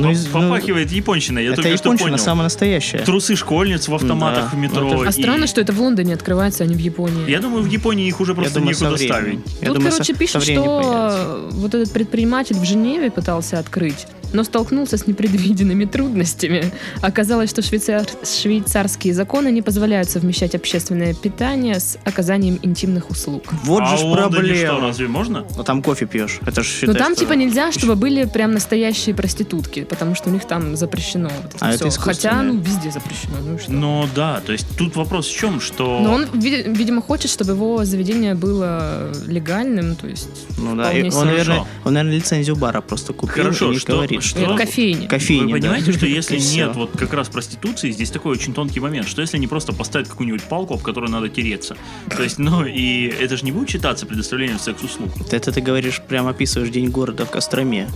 [0.00, 2.24] Ну, ну, Попахивает японщиной, я Это только что японщина понял.
[2.24, 2.98] самая настоящая.
[2.98, 4.56] Трусы школьниц в автоматах Да.
[4.56, 4.82] в метро.
[4.88, 7.28] Ну, А и- странно, что это в Лондоне открывается, а не в Японии.
[7.30, 9.38] Я думаю, в Японии их уже просто думаю, некуда ставить.
[9.60, 11.18] Я Тут, думаю, короче, со- пишут, со временем появится.
[11.20, 16.72] что вот этот предприниматель в Женеве пытался открыть, но столкнулся с непредвиденными трудностями.
[17.02, 23.44] Оказалось, что швейцар- швейцарские законы не позволяют совмещать общественное питание с оказанием интимных услуг.
[23.64, 24.80] Вот а же ж что, проблема.
[24.80, 25.44] разве можно?
[25.56, 26.38] Ну там кофе пьешь.
[26.46, 30.30] Это же Но считай, там что- типа нельзя, чтобы были прям настоящие проститутки, потому что
[30.30, 32.00] у них там запрещено вот это А это всё.
[32.00, 33.36] Хотя, ну, везде запрещено.
[33.44, 33.72] Ну, что?
[33.72, 36.00] Ну да, то есть тут вопрос в чем, что...
[36.00, 41.10] Но он, види- видимо, хочет, чтобы его заведение было легальным, то есть Ну да, и
[41.10, 44.19] он, наверное, он, наверное, лицензию бара просто купил Хорошо, и не что- говорит.
[44.20, 45.06] Что- Э, кофейни.
[45.06, 45.68] Кофейни, Вы да.
[45.68, 49.36] понимаете, что если нет вот как раз проституции, здесь такой очень тонкий момент, что если
[49.36, 51.76] они просто поставят какую-нибудь палку, об которую надо тереться,
[52.14, 55.10] то есть, ну, и это же не будет считаться предоставлением секс-услуг.
[55.30, 57.88] Это ты говоришь, прям описываешь день города в Костроме.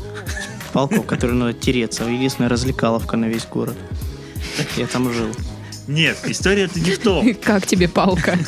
[0.73, 2.05] Палку, в которой надо тереться.
[2.05, 3.77] Единственная развлекаловка на весь город.
[4.77, 5.29] Я там жил.
[5.87, 7.35] Нет, история это не в том.
[7.43, 8.39] Как тебе палка?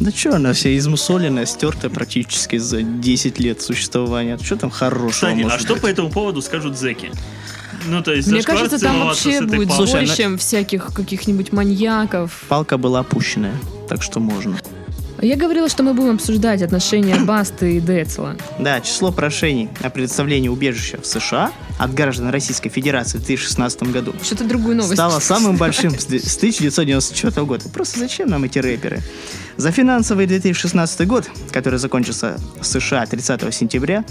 [0.00, 4.38] Да что, она вся измусоленная, стертая практически за 10 лет существования.
[4.42, 5.82] Что там хорошего Кстати, а что быть?
[5.82, 7.10] по этому поводу скажут зэки?
[7.86, 12.44] Ну, то есть Мне кажется, там вообще будет сборищем всяких каких-нибудь маньяков.
[12.48, 13.54] Палка была опущенная,
[13.88, 14.58] так что можно.
[15.20, 18.36] Я говорила, что мы будем обсуждать отношения Басты и Децла.
[18.58, 24.14] Да, число прошений о предоставлении убежища в США от граждан Российской Федерации в 2016 году
[24.22, 24.94] Что-то другую новость.
[24.94, 27.68] стало самым большим с с 1994 года.
[27.68, 29.00] Просто зачем нам эти рэперы?
[29.56, 34.04] За финансовый 2016 год, который закончился в США 30 сентября,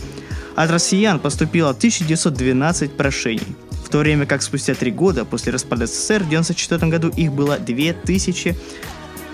[0.56, 3.56] от россиян поступило 1912 прошений.
[3.86, 7.58] В то время как спустя три года после распада СССР в 1994 году их было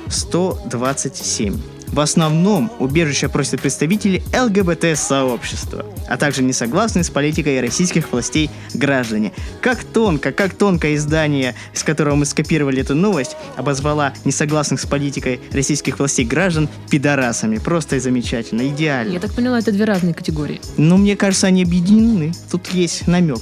[0.06, 1.60] 2127.
[1.94, 9.32] В основном убежище просят представители ЛГБТ-сообщества, а также несогласные с политикой российских властей граждане.
[9.62, 15.40] Как тонко, как тонко издание, с которого мы скопировали эту новость, обозвала несогласных с политикой
[15.52, 17.60] российских властей граждан пидорасами.
[17.60, 19.14] Просто и замечательно, идеально.
[19.14, 20.62] Я так поняла, это две разные категории.
[20.78, 22.34] Но мне кажется, они объединены.
[22.50, 23.42] Тут есть намек.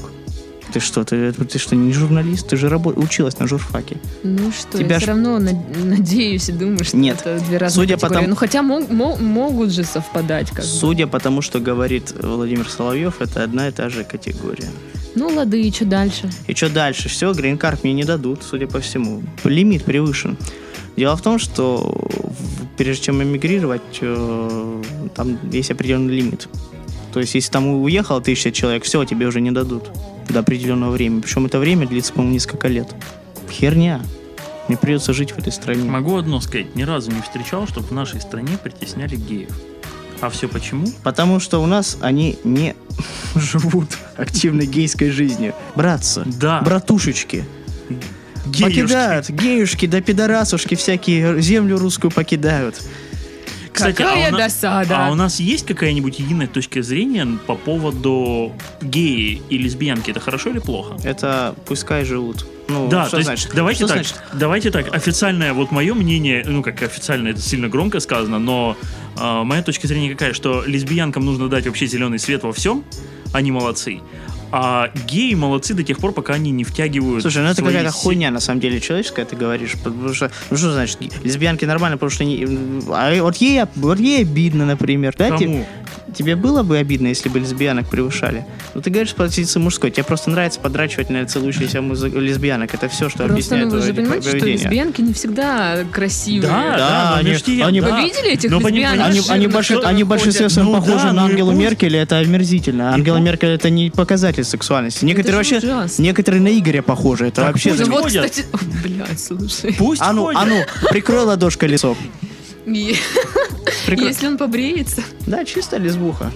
[0.74, 2.48] Ты что, ты, ты что, не журналист?
[2.48, 3.98] Ты же рабо- училась на журфаке.
[4.24, 7.20] Ну что, Тебя я ж- все равно над- надеюсь и думаю, что Нет.
[7.26, 8.28] это две разные Судя по категории.
[8.30, 10.64] Ну хотя мог- мо- могут же совпадать как бы.
[10.64, 14.70] Судя по тому, что говорит Владимир Соловьев, это одна и та же категория.
[15.16, 16.30] Ну лады, и что дальше?
[16.48, 17.10] И что дальше?
[17.10, 19.24] Все, грин-карт мне не дадут, судя по всему.
[19.44, 20.38] Лимит превышен.
[20.96, 22.08] Дело в том, что
[22.78, 24.82] прежде чем эмигрировать, э,
[25.16, 26.48] там есть определенный лимит.
[27.14, 29.90] То есть, если там уехало тысяча человек, все, тебе уже не дадут
[30.30, 31.22] до определенного времени.
[31.22, 32.88] Причем это время длится, по-моему, несколько лет.
[33.50, 34.02] Херня.
[34.68, 35.90] Мне придется жить в этой стране.
[35.90, 36.76] Могу одно сказать.
[36.76, 39.50] Ни разу не встречал, чтобы в нашей стране притесняли геев.
[40.22, 40.88] А все почему?
[41.04, 42.76] Потому что у нас они не
[43.36, 45.54] живут активной гейской жизнью.
[45.76, 46.62] Братцы, Да.
[46.62, 47.44] братушечки,
[48.46, 48.64] Геюшки.
[48.82, 52.82] покидают, геюшки да пидорасушки всякие землю русскую покидают.
[53.74, 55.08] Кстати, Какая а у, на- досада.
[55.08, 60.12] а у нас есть какая-нибудь единая точка зрения по поводу геи и лесбиянки?
[60.12, 60.98] Это хорошо или плохо?
[61.04, 62.46] Это пускай живут.
[62.68, 63.52] Ну, да, что то есть значит?
[63.54, 64.22] давайте Что так, значит?
[64.34, 68.78] давайте так, официальное вот мое мнение, ну как официально это сильно громко сказано, но
[69.18, 72.86] а, моя точка зрения какая, что лесбиянкам нужно дать вообще зеленый свет во всем,
[73.34, 74.00] они молодцы,
[74.52, 77.22] а геи молодцы до тех пор, пока они не втягивают.
[77.22, 79.76] Слушай, ну это свои какая-то хуйня, на самом деле, человеческая, ты говоришь.
[79.84, 82.46] Потому что, ну что значит, лесбиянки нормально, потому что они...
[82.90, 85.30] А вот ей, вот ей обидно, например, да?
[85.30, 85.66] Кому?
[86.16, 88.46] Тебе было бы обидно, если бы лесбиянок превышали?
[88.74, 89.92] Ну, ты говоришь с позиции мужской.
[89.92, 92.74] Тебе просто нравится подрачивать на целующихся музы- лесбиянок.
[92.74, 94.64] Это все, что Просто, объясняет ну, вы же твое понимаете, что поведение.
[94.64, 96.50] лесбиянки не всегда красивые.
[96.52, 97.96] Да, Да, да, они- они- да.
[97.96, 99.06] Вы видели этих Но лесбиянок?
[99.08, 101.62] Они, они, больше, которые они в большинстве своем Ну похожи да, на ну Ангелу пусть.
[101.64, 102.94] Меркель, это омерзительно.
[102.94, 103.18] Ангела.
[103.18, 105.06] Меркель это не показатель сексуальности.
[105.06, 106.02] Некоторые вообще, ужасно.
[106.04, 107.28] некоторые на Игоря похожи.
[107.28, 107.70] Это Так вообще...
[107.72, 108.46] пусть Ну вот, кстати...
[108.84, 109.74] Блядь, слушай.
[109.78, 111.96] Пусть А ну, а ну, прикрой ладошкой лицо.
[112.66, 112.96] И-.
[113.88, 115.04] Если он побреется.
[115.26, 116.32] Да, чисто лесбуха.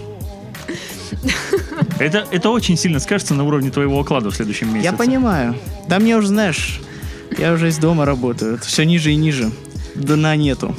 [2.00, 4.92] Это, это очень сильно скажется на уровне твоего оклада в следующем месяце.
[4.92, 5.56] Я понимаю.
[5.88, 6.82] Да мне уже, знаешь,
[7.38, 8.60] я уже из дома работаю.
[8.60, 9.52] Все ниже и ниже.
[9.96, 10.76] Дна нету.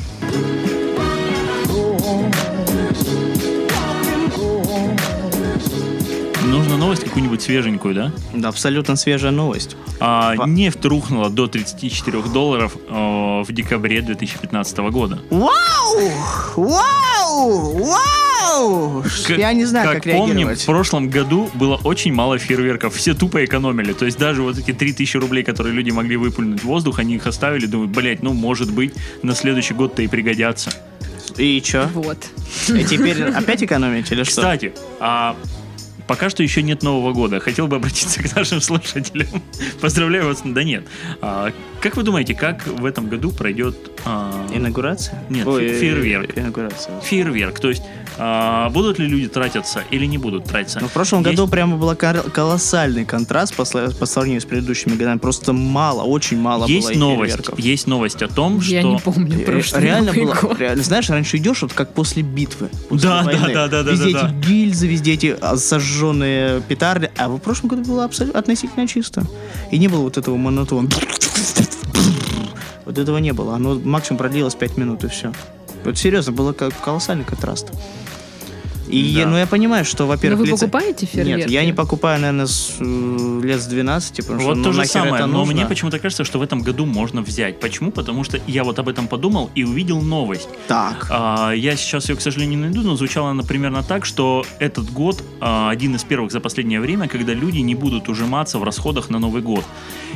[6.56, 8.12] Нужно новость какую-нибудь свеженькую, да?
[8.32, 9.76] Да, абсолютно свежая новость.
[10.00, 12.92] А, Ва- нефть рухнула до 34 долларов э,
[13.46, 15.18] в декабре 2015 года.
[15.28, 15.50] Вау!
[16.56, 17.84] Вау!
[17.84, 19.02] Вау!
[19.26, 20.62] К- Я не знаю, как, помним, реагировать.
[20.62, 22.94] в прошлом году было очень мало фейерверков.
[22.94, 23.92] Все тупо экономили.
[23.92, 27.26] То есть даже вот эти 3000 рублей, которые люди могли выплюнуть в воздух, они их
[27.26, 27.66] оставили.
[27.66, 30.70] Думают, блять, ну может быть на следующий год-то и пригодятся.
[31.36, 31.86] И чё?
[31.92, 32.16] Вот.
[32.68, 34.36] И теперь опять экономить или что?
[34.40, 35.36] Кстати, а
[36.06, 37.40] пока что еще нет Нового года.
[37.40, 39.42] Хотел бы обратиться к нашим слушателям.
[39.80, 40.42] Поздравляю вас.
[40.44, 40.84] Да нет.
[41.20, 45.22] А, как вы думаете, как в этом году пройдет а, Инаугурация?
[45.28, 46.38] Нет, Ой, фе- фейерверк.
[46.38, 47.00] Инаугурация.
[47.00, 47.60] фейерверк?
[47.60, 47.82] То есть
[48.18, 50.78] а, будут ли люди тратиться или не будут тратиться?
[50.80, 55.18] Ну, в прошлом Есть- году прямо был колоссальный контраст по, по сравнению с предыдущими годами.
[55.18, 57.58] Просто мало, очень мало есть было новость, фейерверков.
[57.58, 60.58] есть новость о том, Я что не помню Э, прошлый Реально Новый было, год.
[60.60, 62.68] реально, знаешь, раньше идешь вот как после битвы.
[62.88, 63.54] после Да, да, войны.
[63.54, 65.56] да, да, да, Везде да, эти гильзы, везде эти а,
[65.96, 67.10] сожженные петарды.
[67.16, 69.24] А в прошлом году было абсолютно относительно чисто.
[69.70, 70.88] И не было вот этого монотона.
[72.84, 73.56] Вот этого не было.
[73.56, 75.32] Оно максимум продлилось 5 минут и все.
[75.84, 77.68] Вот серьезно, было колоссальный контраст.
[78.88, 79.26] И Да.
[79.26, 81.40] ну, я понимаю, что, Но во-первых, вы лице- покупаете фейерверки?
[81.42, 84.72] Нет, я не покупаю, наверное, с э, лет с 12, потому что вот ну, то
[84.72, 85.54] же нахер самое, это но нужно.
[85.54, 87.60] мне почему-то кажется, что в этом году можно взять.
[87.60, 87.90] Почему?
[87.90, 90.48] Потому что я вот об этом подумал и увидел новость.
[90.68, 91.06] Так.
[91.10, 94.90] А, я сейчас ее, к сожалению, не найду, но звучала она примерно так, что этот
[94.92, 99.10] год а, один из первых за последнее время, когда люди не будут ужиматься в расходах
[99.10, 99.64] на Новый год.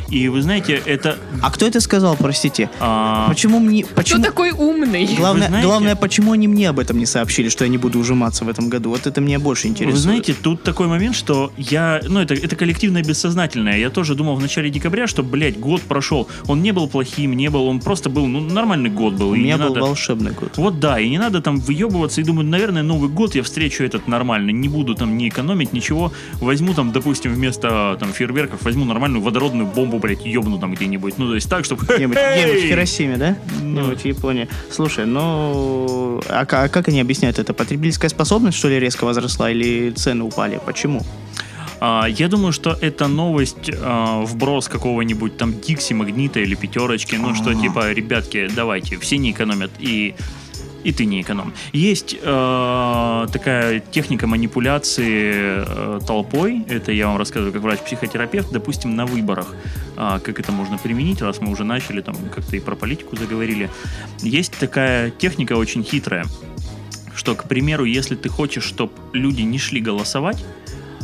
[0.09, 1.17] И вы знаете, это...
[1.43, 2.69] А кто это сказал, простите?
[2.81, 3.85] а, Почему мне...
[3.85, 4.25] Кто Почему...
[4.25, 5.09] такой умный?
[5.17, 8.45] Главное, знаете- главное, почему они мне об этом не сообщили, что я не буду ужиматься
[8.45, 8.91] в этом году?
[8.91, 9.97] Вот это меня больше интересует.
[9.97, 13.79] Вы знаете, тут такой момент, что я, ну это, это коллективное бессознательное.
[13.79, 16.29] Я тоже думал в начале декабря, что, блядь, год прошел.
[16.47, 19.31] Он не был плохим, не был, он просто был, ну, нормальный год был.
[19.31, 20.57] у меня был надо- волшебный год.
[20.57, 24.09] Вот да, и не надо там выебываться и думаю, наверное, Новый год я встречу этот
[24.09, 29.23] нормально, не буду там не экономить ничего, возьму там, допустим, вместо там фейерверков возьму нормальную
[29.23, 31.85] водородную бомбу, блядь, ебну там где-нибудь, ну то есть так, чтобы...
[31.85, 33.37] Где-нибудь, где-нибудь в Хиросиме, да?
[33.63, 33.73] Ну.
[33.73, 34.49] Где-нибудь в Японии.
[34.71, 36.21] Слушай, ну...
[36.29, 37.55] А, а как они объясняют это?
[37.55, 40.61] Потребительская способность, что ли, резко возросла или цены упали?
[40.65, 41.03] Почему?
[41.81, 47.35] А, я думаю, что это новость, а, вброс какого-нибудь там Дикси, Магнита или Пятерочки, ну
[47.35, 47.61] что Ага.
[47.61, 50.15] типа, ребятки, давайте, все не экономят и
[50.83, 51.53] И ты не эконом.
[51.75, 56.63] Есть э, такая техника манипуляции э, толпой.
[56.69, 58.51] Это я вам рассказываю как врач-психотерапевт.
[58.51, 59.55] Допустим, на выборах.
[59.97, 63.69] А, как это можно применить, раз мы уже начали, там как-то и про политику заговорили.
[64.23, 66.25] Есть такая техника очень хитрая,
[67.21, 70.43] что, к примеру, если ты хочешь, чтобы люди не шли голосовать,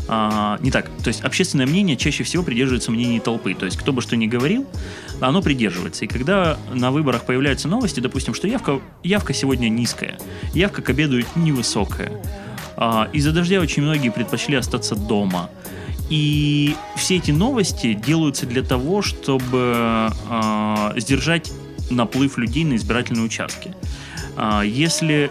[0.08, 0.88] а, не так.
[1.04, 3.52] То есть общественное мнение чаще всего придерживается мнений толпы.
[3.52, 4.66] То есть кто бы что ни говорил,
[5.20, 6.06] оно придерживается.
[6.06, 10.18] И когда на выборах появляются новости, допустим, что явка, явка сегодня низкая,
[10.54, 12.10] явка к обеду невысокая,
[12.78, 15.50] а, из-за дождя очень многие предпочли остаться дома.
[16.08, 21.52] И все эти новости делаются для того, чтобы а, сдержать
[21.90, 23.74] наплыв людей на избирательные участки.
[24.36, 25.30] А, если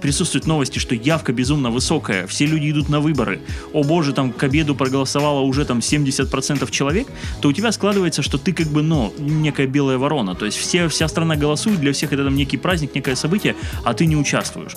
[0.00, 3.40] присутствуют новости, что явка безумно высокая, все люди идут на выборы,
[3.72, 7.08] о боже, там к обеду проголосовало уже там 70% человек,
[7.40, 10.88] то у тебя складывается, что ты как бы, ну, некая белая ворона, то есть все,
[10.88, 14.76] вся страна голосует, для всех это там некий праздник, некое событие, а ты не участвуешь.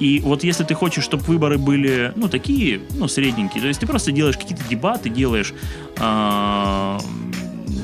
[0.00, 3.86] И вот если ты хочешь, чтобы выборы были, ну, такие, ну, средненькие, то есть ты
[3.86, 5.52] просто делаешь какие-то дебаты, делаешь
[5.98, 7.00] а,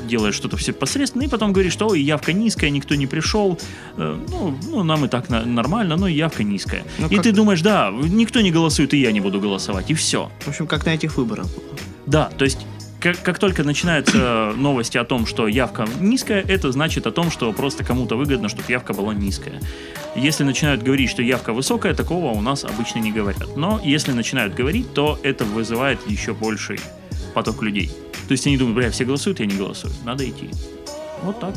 [0.09, 3.57] делаешь что-то все посредственно, и потом говоришь, что ой, явка низкая, никто не пришел,
[3.97, 6.83] э, ну, ну, нам и так на- нормально, но явка низкая.
[6.97, 9.93] Ну, и как- ты думаешь, да, никто не голосует, и я не буду голосовать, и
[9.93, 10.29] все.
[10.41, 11.47] В общем, как на этих выборах.
[12.05, 12.65] Да, то есть
[12.99, 17.53] как, как только начинаются новости о том, что явка низкая, это значит о том, что
[17.53, 19.61] просто кому-то выгодно, чтобы явка была низкая.
[20.15, 23.55] Если начинают говорить, что явка высокая, такого у нас обычно не говорят.
[23.55, 26.79] Но если начинают говорить, то это вызывает еще больший
[27.33, 27.91] поток людей.
[28.29, 29.91] То есть они думают, бля, все голосуют, я не голосую.
[30.05, 30.51] Надо идти.
[31.23, 31.55] Вот так.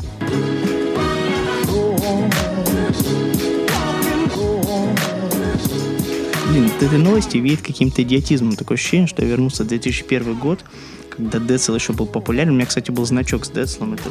[6.49, 8.55] Блин, от этой новости веет каким-то идиотизмом.
[8.55, 10.65] Такое ощущение, что я вернулся в 2001 год,
[11.11, 12.53] когда Децл еще был популярен.
[12.53, 13.93] У меня, кстати, был значок с Децлом.
[13.93, 14.09] Это...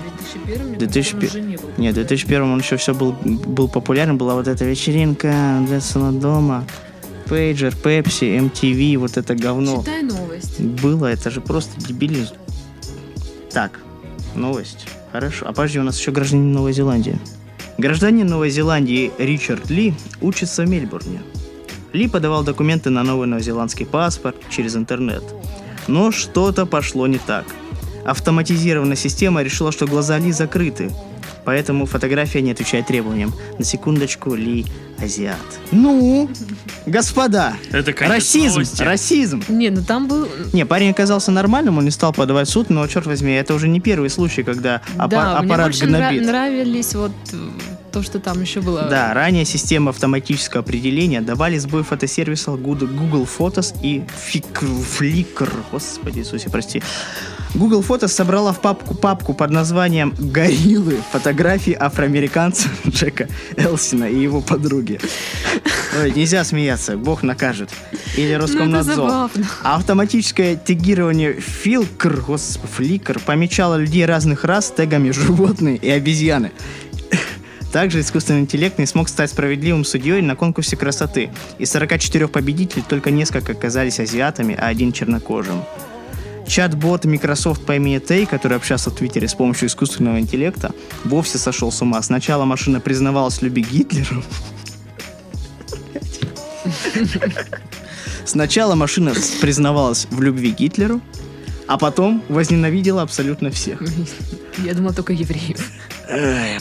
[0.79, 4.17] 2001 2001 Нет, в 2001 он еще все был, был популярен.
[4.17, 6.65] Была вот эта вечеринка Децла дома.
[7.29, 9.81] Пейджер, Пепси, MTV, вот это говно.
[9.81, 10.61] Читай новость.
[10.61, 12.37] Было, это же просто дебилизм.
[13.53, 13.81] Так,
[14.35, 14.87] новость.
[15.13, 15.47] Хорошо.
[15.47, 17.19] А подожди, у нас еще гражданин Новой Зеландии.
[17.77, 21.21] Гражданин Новой Зеландии Ричард Ли учится в Мельбурне.
[21.93, 25.23] Ли подавал документы на новый новозеландский паспорт через интернет.
[25.87, 27.45] Но что-то пошло не так.
[28.07, 30.91] Автоматизированная система решила, что глаза Ли закрыты,
[31.45, 33.33] поэтому фотография не отвечает требованиям.
[33.59, 34.67] На секундочку, Ли
[35.03, 35.37] азиат.
[35.73, 36.31] Ну,
[36.87, 38.83] господа, Это конец расизм, новости.
[38.83, 39.43] расизм.
[39.49, 40.29] Не, ну там был...
[40.53, 43.67] Не, парень оказался нормальным, он не стал подавать в суд, но, черт возьми, это уже
[43.69, 46.27] не первый случай, когда аппа- да, мне аппарат больше нра- гнобит.
[46.27, 47.13] нравились вот
[47.93, 48.83] то, что там еще было.
[48.83, 55.51] Да, ранее система автоматического определения давали сбой фотосервиса Google Photos и Flickr, Flickr.
[55.71, 56.83] Господи Иисусе, прости.
[57.55, 64.41] Google Photos собрала в папку папку под названием «Гориллы» фотографии афроамериканца Джека Элсина и его
[64.41, 64.99] подруги.
[66.01, 67.69] Ой, нельзя смеяться, бог накажет.
[68.17, 68.95] Или Ну, Роскомнадзор.
[68.95, 69.47] забавно.
[69.63, 76.53] А автоматическое тегирование Филкр, господи, Фликр помечало людей разных рас с тегами животные и обезьяны.
[77.73, 81.31] Также искусственный интеллект не смог стать справедливым судьей на конкурсе красоты.
[81.59, 85.65] Из 44 победителей только несколько оказались азиатами, а один чернокожим.
[86.47, 90.73] Чат-бот Microsoft по имени Тей, который общался в Твиттере с помощью искусственного интеллекта,
[91.05, 92.03] вовсе сошел с ума.
[92.03, 94.23] Сначала машина признавалась в любви Гитлеру.
[98.27, 101.01] Сначала машина признавалась в любви Гитлеру,
[101.67, 103.83] а потом возненавидела абсолютно всех.
[104.59, 105.59] Я думала только евреев.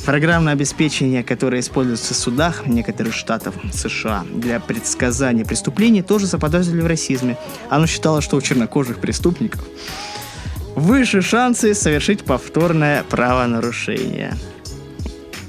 [0.05, 6.87] Программное обеспечение, которое используется в судах некоторых штатов США для предсказания преступлений, тоже заподозрили в
[6.87, 7.37] расизме.
[7.69, 9.61] Оно считало, что у чернокожих преступников
[10.75, 14.35] выше шансы совершить повторное правонарушение.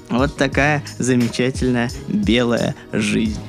[0.09, 3.41] Вот такая замечательная белая жизнь.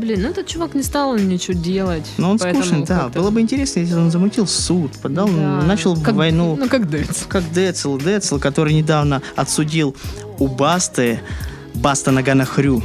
[0.00, 2.06] Блин, ну этот чувак не стал ничего делать.
[2.16, 3.08] Но он скучный, да.
[3.08, 5.62] Было бы интересно, если он замутил суд, подал, Да.
[5.66, 6.56] начал Как- войну.
[6.58, 7.24] Ну, как Дец.
[7.28, 9.94] как Децл, Децл, который недавно отсудил
[10.38, 11.20] у Басты,
[11.74, 12.82] Баста Нагана Хрю.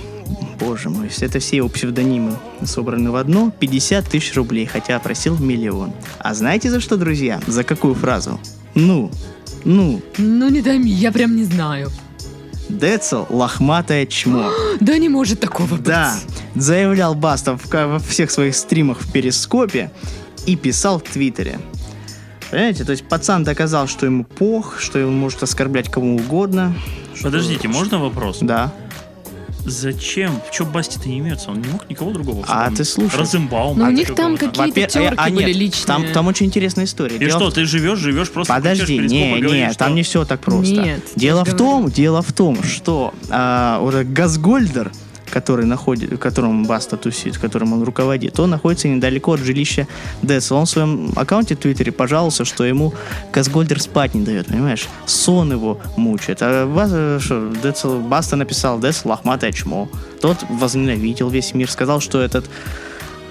[0.60, 5.92] Боже мой, это все его псевдонимы собраны в одно, 50 тысяч рублей, хотя просил миллион.
[6.20, 7.40] А знаете за что, друзья?
[7.48, 8.40] За какую фразу?
[8.74, 9.12] Ну,
[9.64, 11.92] ну, Ну, не дай мне, я прям не знаю.
[12.70, 14.50] Децл лохматое чмо.
[14.80, 15.84] Да не может такого быть.
[15.84, 16.14] Да,
[16.56, 19.92] заявлял Баста в- во всех своих стримах в Перископе
[20.46, 21.60] и писал в Твиттере.
[22.52, 26.74] Понимаете, то есть пацан доказал, что ему пох, что он может оскорблять кому угодно.
[27.14, 28.40] что- Подождите, можно вопрос?
[28.42, 28.72] Да.
[29.66, 30.40] Зачем?
[30.52, 31.50] Че Басти-то не имеется?
[31.50, 33.18] Он не мог никого другого А ты слушай.
[33.18, 33.80] Розенбаум.
[33.80, 35.86] Ну, у них там какие-то терки а, были нет, личные.
[35.88, 37.16] Там, там очень интересная история.
[37.16, 40.24] И Дело что, в- ты живешь, живешь, просто Подожди, не, не, там что- не все
[40.26, 40.74] так просто.
[40.74, 44.92] Нет, дело в том, дело в том, что а, вот этот Газгольдер,
[45.36, 49.86] который находит, которым Баста тусит, которым он руководит, он находится недалеко от жилища
[50.22, 50.56] Децла.
[50.56, 52.94] Он в своем аккаунте в Твиттере пожаловался, что ему
[53.34, 54.88] Казгольдер спать не дает, понимаешь?
[55.06, 56.38] Сон его мучает.
[56.42, 59.90] А Бас- что, Децл, Баста написал Децл лохматое чмо.
[60.22, 62.46] Тот возненавидел весь мир, сказал, что этот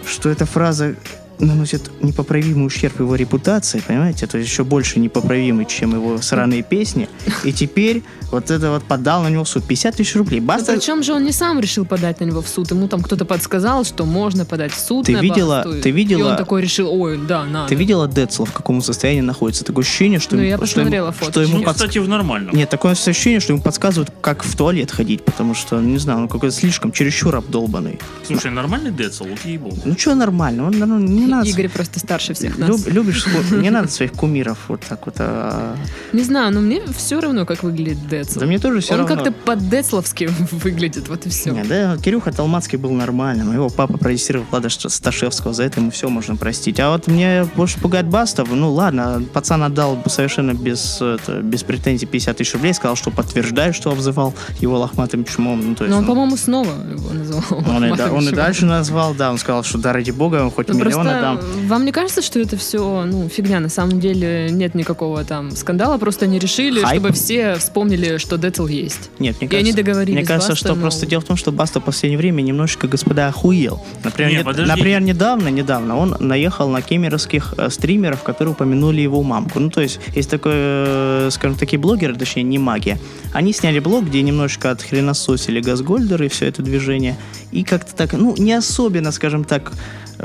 [0.06, 0.96] что эта фраза
[1.38, 4.26] наносит непоправимый ущерб его репутации, понимаете?
[4.26, 7.08] То есть еще больше непоправимый, чем его сраные песни.
[7.44, 10.40] И теперь вот это вот подал на него в суд 50 тысяч рублей.
[10.40, 10.72] Баста...
[10.72, 12.70] причем же он не сам решил подать на него в суд.
[12.70, 15.80] Ему там кто-то подсказал, что можно подать в суд Ты на видела- Басту.
[15.82, 17.68] ты видела- И он такой решил, ой, да, надо.
[17.68, 19.64] Ты видела Децла, в каком состоянии находится?
[19.64, 21.30] Такое ощущение, что, Ну, ему- я что посмотрела ему, фото.
[21.32, 22.54] что ему Ну, подс- кстати, в нормальном.
[22.54, 26.28] Нет, такое ощущение, что ему подсказывают, как в туалет ходить, потому что, не знаю, он
[26.28, 27.98] какой-то слишком чересчур обдолбанный.
[28.26, 29.76] Слушай, нормальный Децл, вот ей-богу.
[29.84, 30.66] Ну, что нормально?
[30.66, 31.48] Он, ну, не надо...
[31.48, 32.68] Игорь просто старше всех нас.
[32.68, 35.14] Люб- любишь, сход- не надо своих кумиров вот так вот.
[35.18, 35.76] а.
[36.12, 38.40] Не знаю, но мне все равно, как выглядит Децл.
[38.40, 39.14] Да мне тоже все он равно.
[39.16, 41.50] как-то по-децловски выглядит, вот и все.
[41.52, 43.52] Не, да, Кирюха Толмацкий был нормальным.
[43.52, 46.80] Его папа продюсировал Влада Сташевского, за это ему все можно простить.
[46.80, 48.48] А вот мне больше пугает Бастов.
[48.50, 53.74] Ну ладно, пацан отдал совершенно без, это, без претензий 50 тысяч рублей, сказал, что подтверждает,
[53.74, 55.68] что обзывал его лохматым чмом.
[55.70, 57.42] Ну, то есть Но он, он- по-моему, снова его назвал.
[57.66, 60.50] он, и, да- он и дальше назвал, да, он сказал, что да, ради бога, он
[60.50, 61.66] хоть Ну, миллион просто отдам.
[61.68, 63.60] вам не кажется, что это все ну, фигня?
[63.60, 67.00] На самом деле нет никакого там скандала, просто они решили, Хайп?
[67.00, 69.10] чтобы все вспомнили, что Децл есть.
[69.18, 71.36] Нет, мне И они кажется, договорились Мне кажется, Бастой, что мол- просто дело в том,
[71.36, 73.82] что Баста в последнее время немножечко, господа, охуел.
[74.02, 79.22] Например, Не, не- например недавно, недавно он наехал на кемеровских э, стримеров, которые упомянули его
[79.22, 79.60] мамку.
[79.60, 82.98] Ну, то есть, есть такой, э, скажем, такие блогеры, точнее, не маги.
[83.32, 87.16] Они сняли блог, где немножечко отхренососили Газгольдер и все это движение.
[87.52, 89.72] И как-то так, ну, не особенно, скажем так,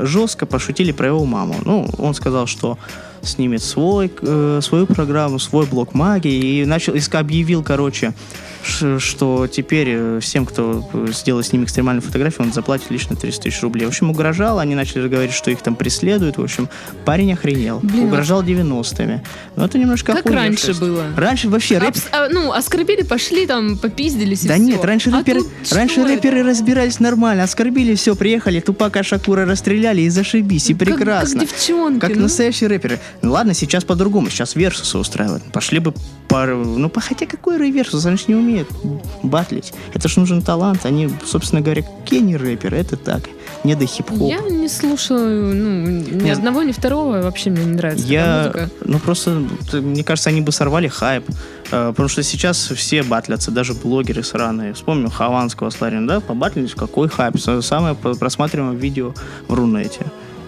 [0.04, 1.56] жестко пошутили про его маму.
[1.64, 2.78] Ну, он сказал, что
[3.22, 8.12] снимет свой, э, свою программу, свой блок магии и начал, и объявил, короче,
[8.64, 13.16] ш- что теперь э, всем, кто э, сделает с ним экстремальную фотографию, он заплатит лично
[13.16, 13.84] 300 тысяч рублей.
[13.86, 16.36] В общем, угрожал, они начали говорить, что их там преследуют.
[16.38, 16.68] В общем,
[17.04, 17.80] парень охренел.
[17.82, 19.20] Блин, угрожал 90-ми.
[19.56, 21.04] Но это немножко Как раньше было?
[21.16, 21.90] Раньше вообще рэп...
[21.90, 25.40] Абс- а, ну, оскорбили, пошли там, попиздились Да нет, раньше А рэперы,
[25.72, 26.48] раньше рэперы это?
[26.48, 31.40] разбирались нормально, оскорбили, все, приехали, Тупака Шакура расстреляли и зашибись, и Как- прекрасно.
[31.40, 32.00] Как, девчонки.
[32.00, 32.22] Как ну.
[32.22, 33.00] настоящие рэперы.
[33.22, 34.30] Ну ладно, сейчас по-другому.
[34.30, 35.44] Сейчас версусы устраивают.
[35.52, 35.94] Пошли бы
[36.28, 36.64] пару...
[36.64, 38.06] Ну, хотя какой версус?
[38.06, 38.68] Они же не умеют
[39.22, 39.72] батлить.
[39.94, 40.86] Это ж нужен талант.
[40.86, 42.76] Они, собственно говоря, какие они рэперы?
[42.76, 43.22] Это так.
[43.64, 44.20] Не до хип-хоп.
[44.20, 46.38] Я не слушаю ну, ни Нет.
[46.38, 47.20] одного, ни второго.
[47.20, 49.42] Вообще мне не нравится Я, ну просто,
[49.72, 51.24] мне кажется, они бы сорвали хайп,
[51.70, 54.72] Э, потому что сейчас все батлятся, даже блогеры сраные.
[54.72, 59.14] Вспомним Хованского с Ларин, да, побатлились, какой хайп, самое просматриваемое видео
[59.48, 60.06] в Рунете.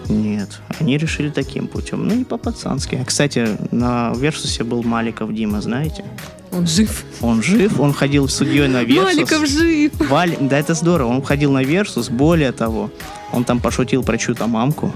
[0.09, 3.03] Нет, они решили таким путем, ну не по-пацански.
[3.05, 6.03] Кстати, на Версусе был Маликов Дима, знаете?
[6.51, 7.03] Он жив.
[7.21, 9.15] Он жив, он ходил судьей на Версус.
[9.15, 9.91] Маликов жив.
[10.09, 11.07] Вали- Да, это здорово.
[11.09, 12.91] Он ходил на Версус, более того,
[13.31, 14.91] он там пошутил про чью-то мамку.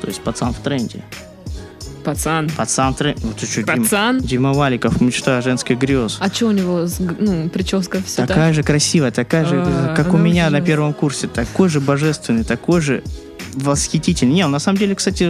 [0.00, 1.02] То есть пацан в тренде.
[2.04, 2.48] Пацан.
[2.56, 3.20] Пацан в тренде.
[3.24, 4.20] Ну ты что, Пацан.
[4.20, 6.18] Дима Валиков, мечта женских грез.
[6.20, 10.14] А что у него, с ну, прическа все такая же красивая, такая же, А, как
[10.14, 11.26] у меня на первом курсе.
[11.26, 13.02] Такой же божественный, такой же
[13.56, 14.34] восхитительный.
[14.34, 15.24] Не, он на самом деле, кстати,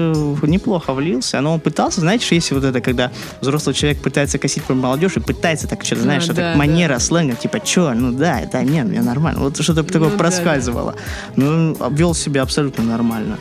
[0.46, 1.40] неплохо влился.
[1.40, 3.10] Но он пытался, знаете, если вот это, когда
[3.40, 6.94] взрослый человек пытается косить про молодежь и пытается так что-то, знаешь, А, что-то да, манера,
[6.94, 7.00] да.
[7.00, 9.40] сленга, типа, чё, ну да, да, нет, мне нормально.
[9.40, 10.94] Вот что-то такое да, проскальзывало.
[11.36, 13.38] Ну, вел себя абсолютно нормально.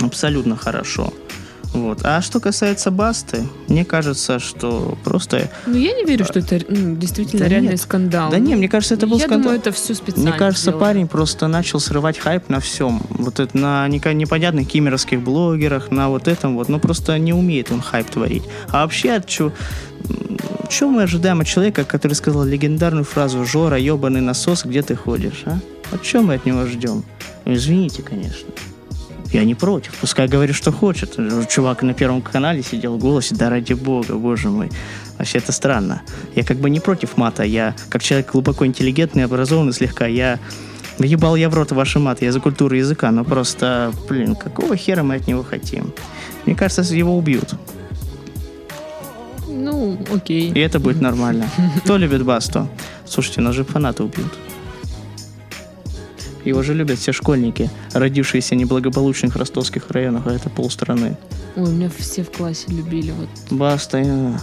[0.00, 1.12] Абсолютно хорошо.
[1.76, 2.00] Вот.
[2.04, 6.96] А что касается Басты, мне кажется, что просто Ну, я не верю, что это ну,
[6.96, 7.80] действительно Да реальный нет.
[7.80, 8.30] скандал.
[8.30, 9.42] Да не, мне кажется, это был я скандал.
[9.44, 10.80] думаю, это все специально Мне кажется, сделано.
[10.80, 13.02] парень просто начал срывать хайп на всем.
[13.10, 16.68] Вот это на непонятных кимеровских блогерах, на вот этом вот.
[16.68, 18.44] Ну, просто не умеет он хайп творить.
[18.68, 19.52] А вообще, от м,
[20.70, 25.42] чё мы ожидаем от человека, который сказал легендарную фразу «Жора, ебаный насос, где ты ходишь?»
[25.46, 25.58] а?
[25.90, 27.04] Вот что мы от него ждем?
[27.44, 28.48] Ну, Извините, конечно.
[29.32, 29.94] Я не против.
[30.00, 31.16] Пускай говорит, что хочет.
[31.48, 34.70] Чувак на Первом канале сидел в голосе, да ради бога, боже мой.
[35.18, 36.02] Вообще это странно.
[36.34, 37.42] Я как бы не против мата.
[37.42, 40.38] Я, как человек глубоко интеллигентный, образованный слегка, я
[40.98, 45.02] Ебал я в рот ваши маты, я за культуру языка, но просто, блин, какого хера
[45.02, 45.92] мы от него хотим?
[46.46, 47.54] Мне кажется, его убьют,
[49.46, 50.50] Ну, окей.
[50.52, 51.50] и это будет нормально.
[51.84, 52.68] Кто любит Басту?
[53.04, 54.32] Слушайте, нас же фанаты убьют.
[56.46, 61.16] Его же любят все школьники, родившиеся в неблагополучных ростовских районах, а это полстраны.
[61.56, 63.10] Ой, меня все в классе любили.
[63.10, 63.28] Вот.
[63.50, 64.40] Баста, я...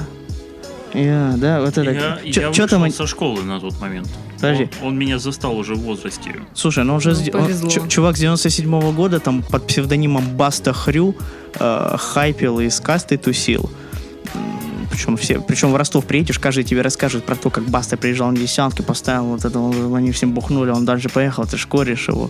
[0.93, 1.89] Я, да, вот это...
[1.91, 2.91] Я, Чё- я чё вышел там...
[2.91, 4.08] со школы на тот момент.
[4.36, 4.70] Подожди.
[4.82, 6.36] Он, он меня застал уже в возрасте.
[6.54, 7.16] Слушай, ну он же Ну,
[7.49, 11.16] с- он- чу- чувак с 97 года там под псевдонимом Баста Хрю
[11.60, 13.72] э, хайпил и с кастой тусил.
[14.94, 18.38] Причем все, причем в Ростов приедешь, каждый тебе расскажет про то, как Баста приезжал на
[18.38, 19.60] десятки, поставил вот это,
[19.96, 22.30] они всем бухнули, он дальше поехал, ты ж кореш его.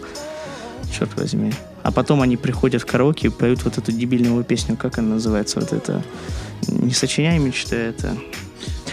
[0.97, 1.51] Черт возьми.
[1.83, 5.59] А потом они приходят в караоке и поют вот эту дебильную песню, как она называется,
[5.59, 6.03] вот это,
[6.69, 8.15] не сочиняй мечты, это...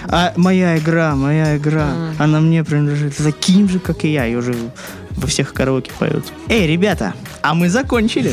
[0.08, 2.12] А моя игра, моя игра, А.
[2.18, 4.54] она мне принадлежит таким же, как и я, ее уже
[5.10, 6.24] во всех караоке поют.
[6.48, 8.32] Эй, ребята, а мы закончили.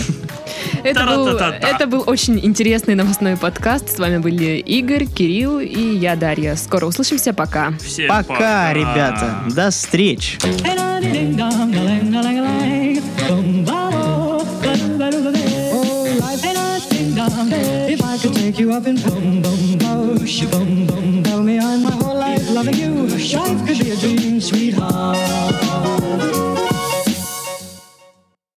[0.84, 3.96] Это был, это был очень интересный новостной подкаст.
[3.96, 6.56] С вами были Игорь, Кирилл и я, Дарья.
[6.56, 7.34] Скоро услышимся.
[7.34, 7.74] Пока.
[7.84, 9.44] Всем Пока, ребята.
[9.56, 10.38] До встреч.
[10.44, 11.02] Oh,
[16.90, 17.77] ding dong.
[18.52, 21.24] take you up in boom, boom, bosh, boom, boom.
[21.24, 23.08] Tell me I'm my whole life loving you.
[23.08, 26.47] Life could be a dream, sweetheart.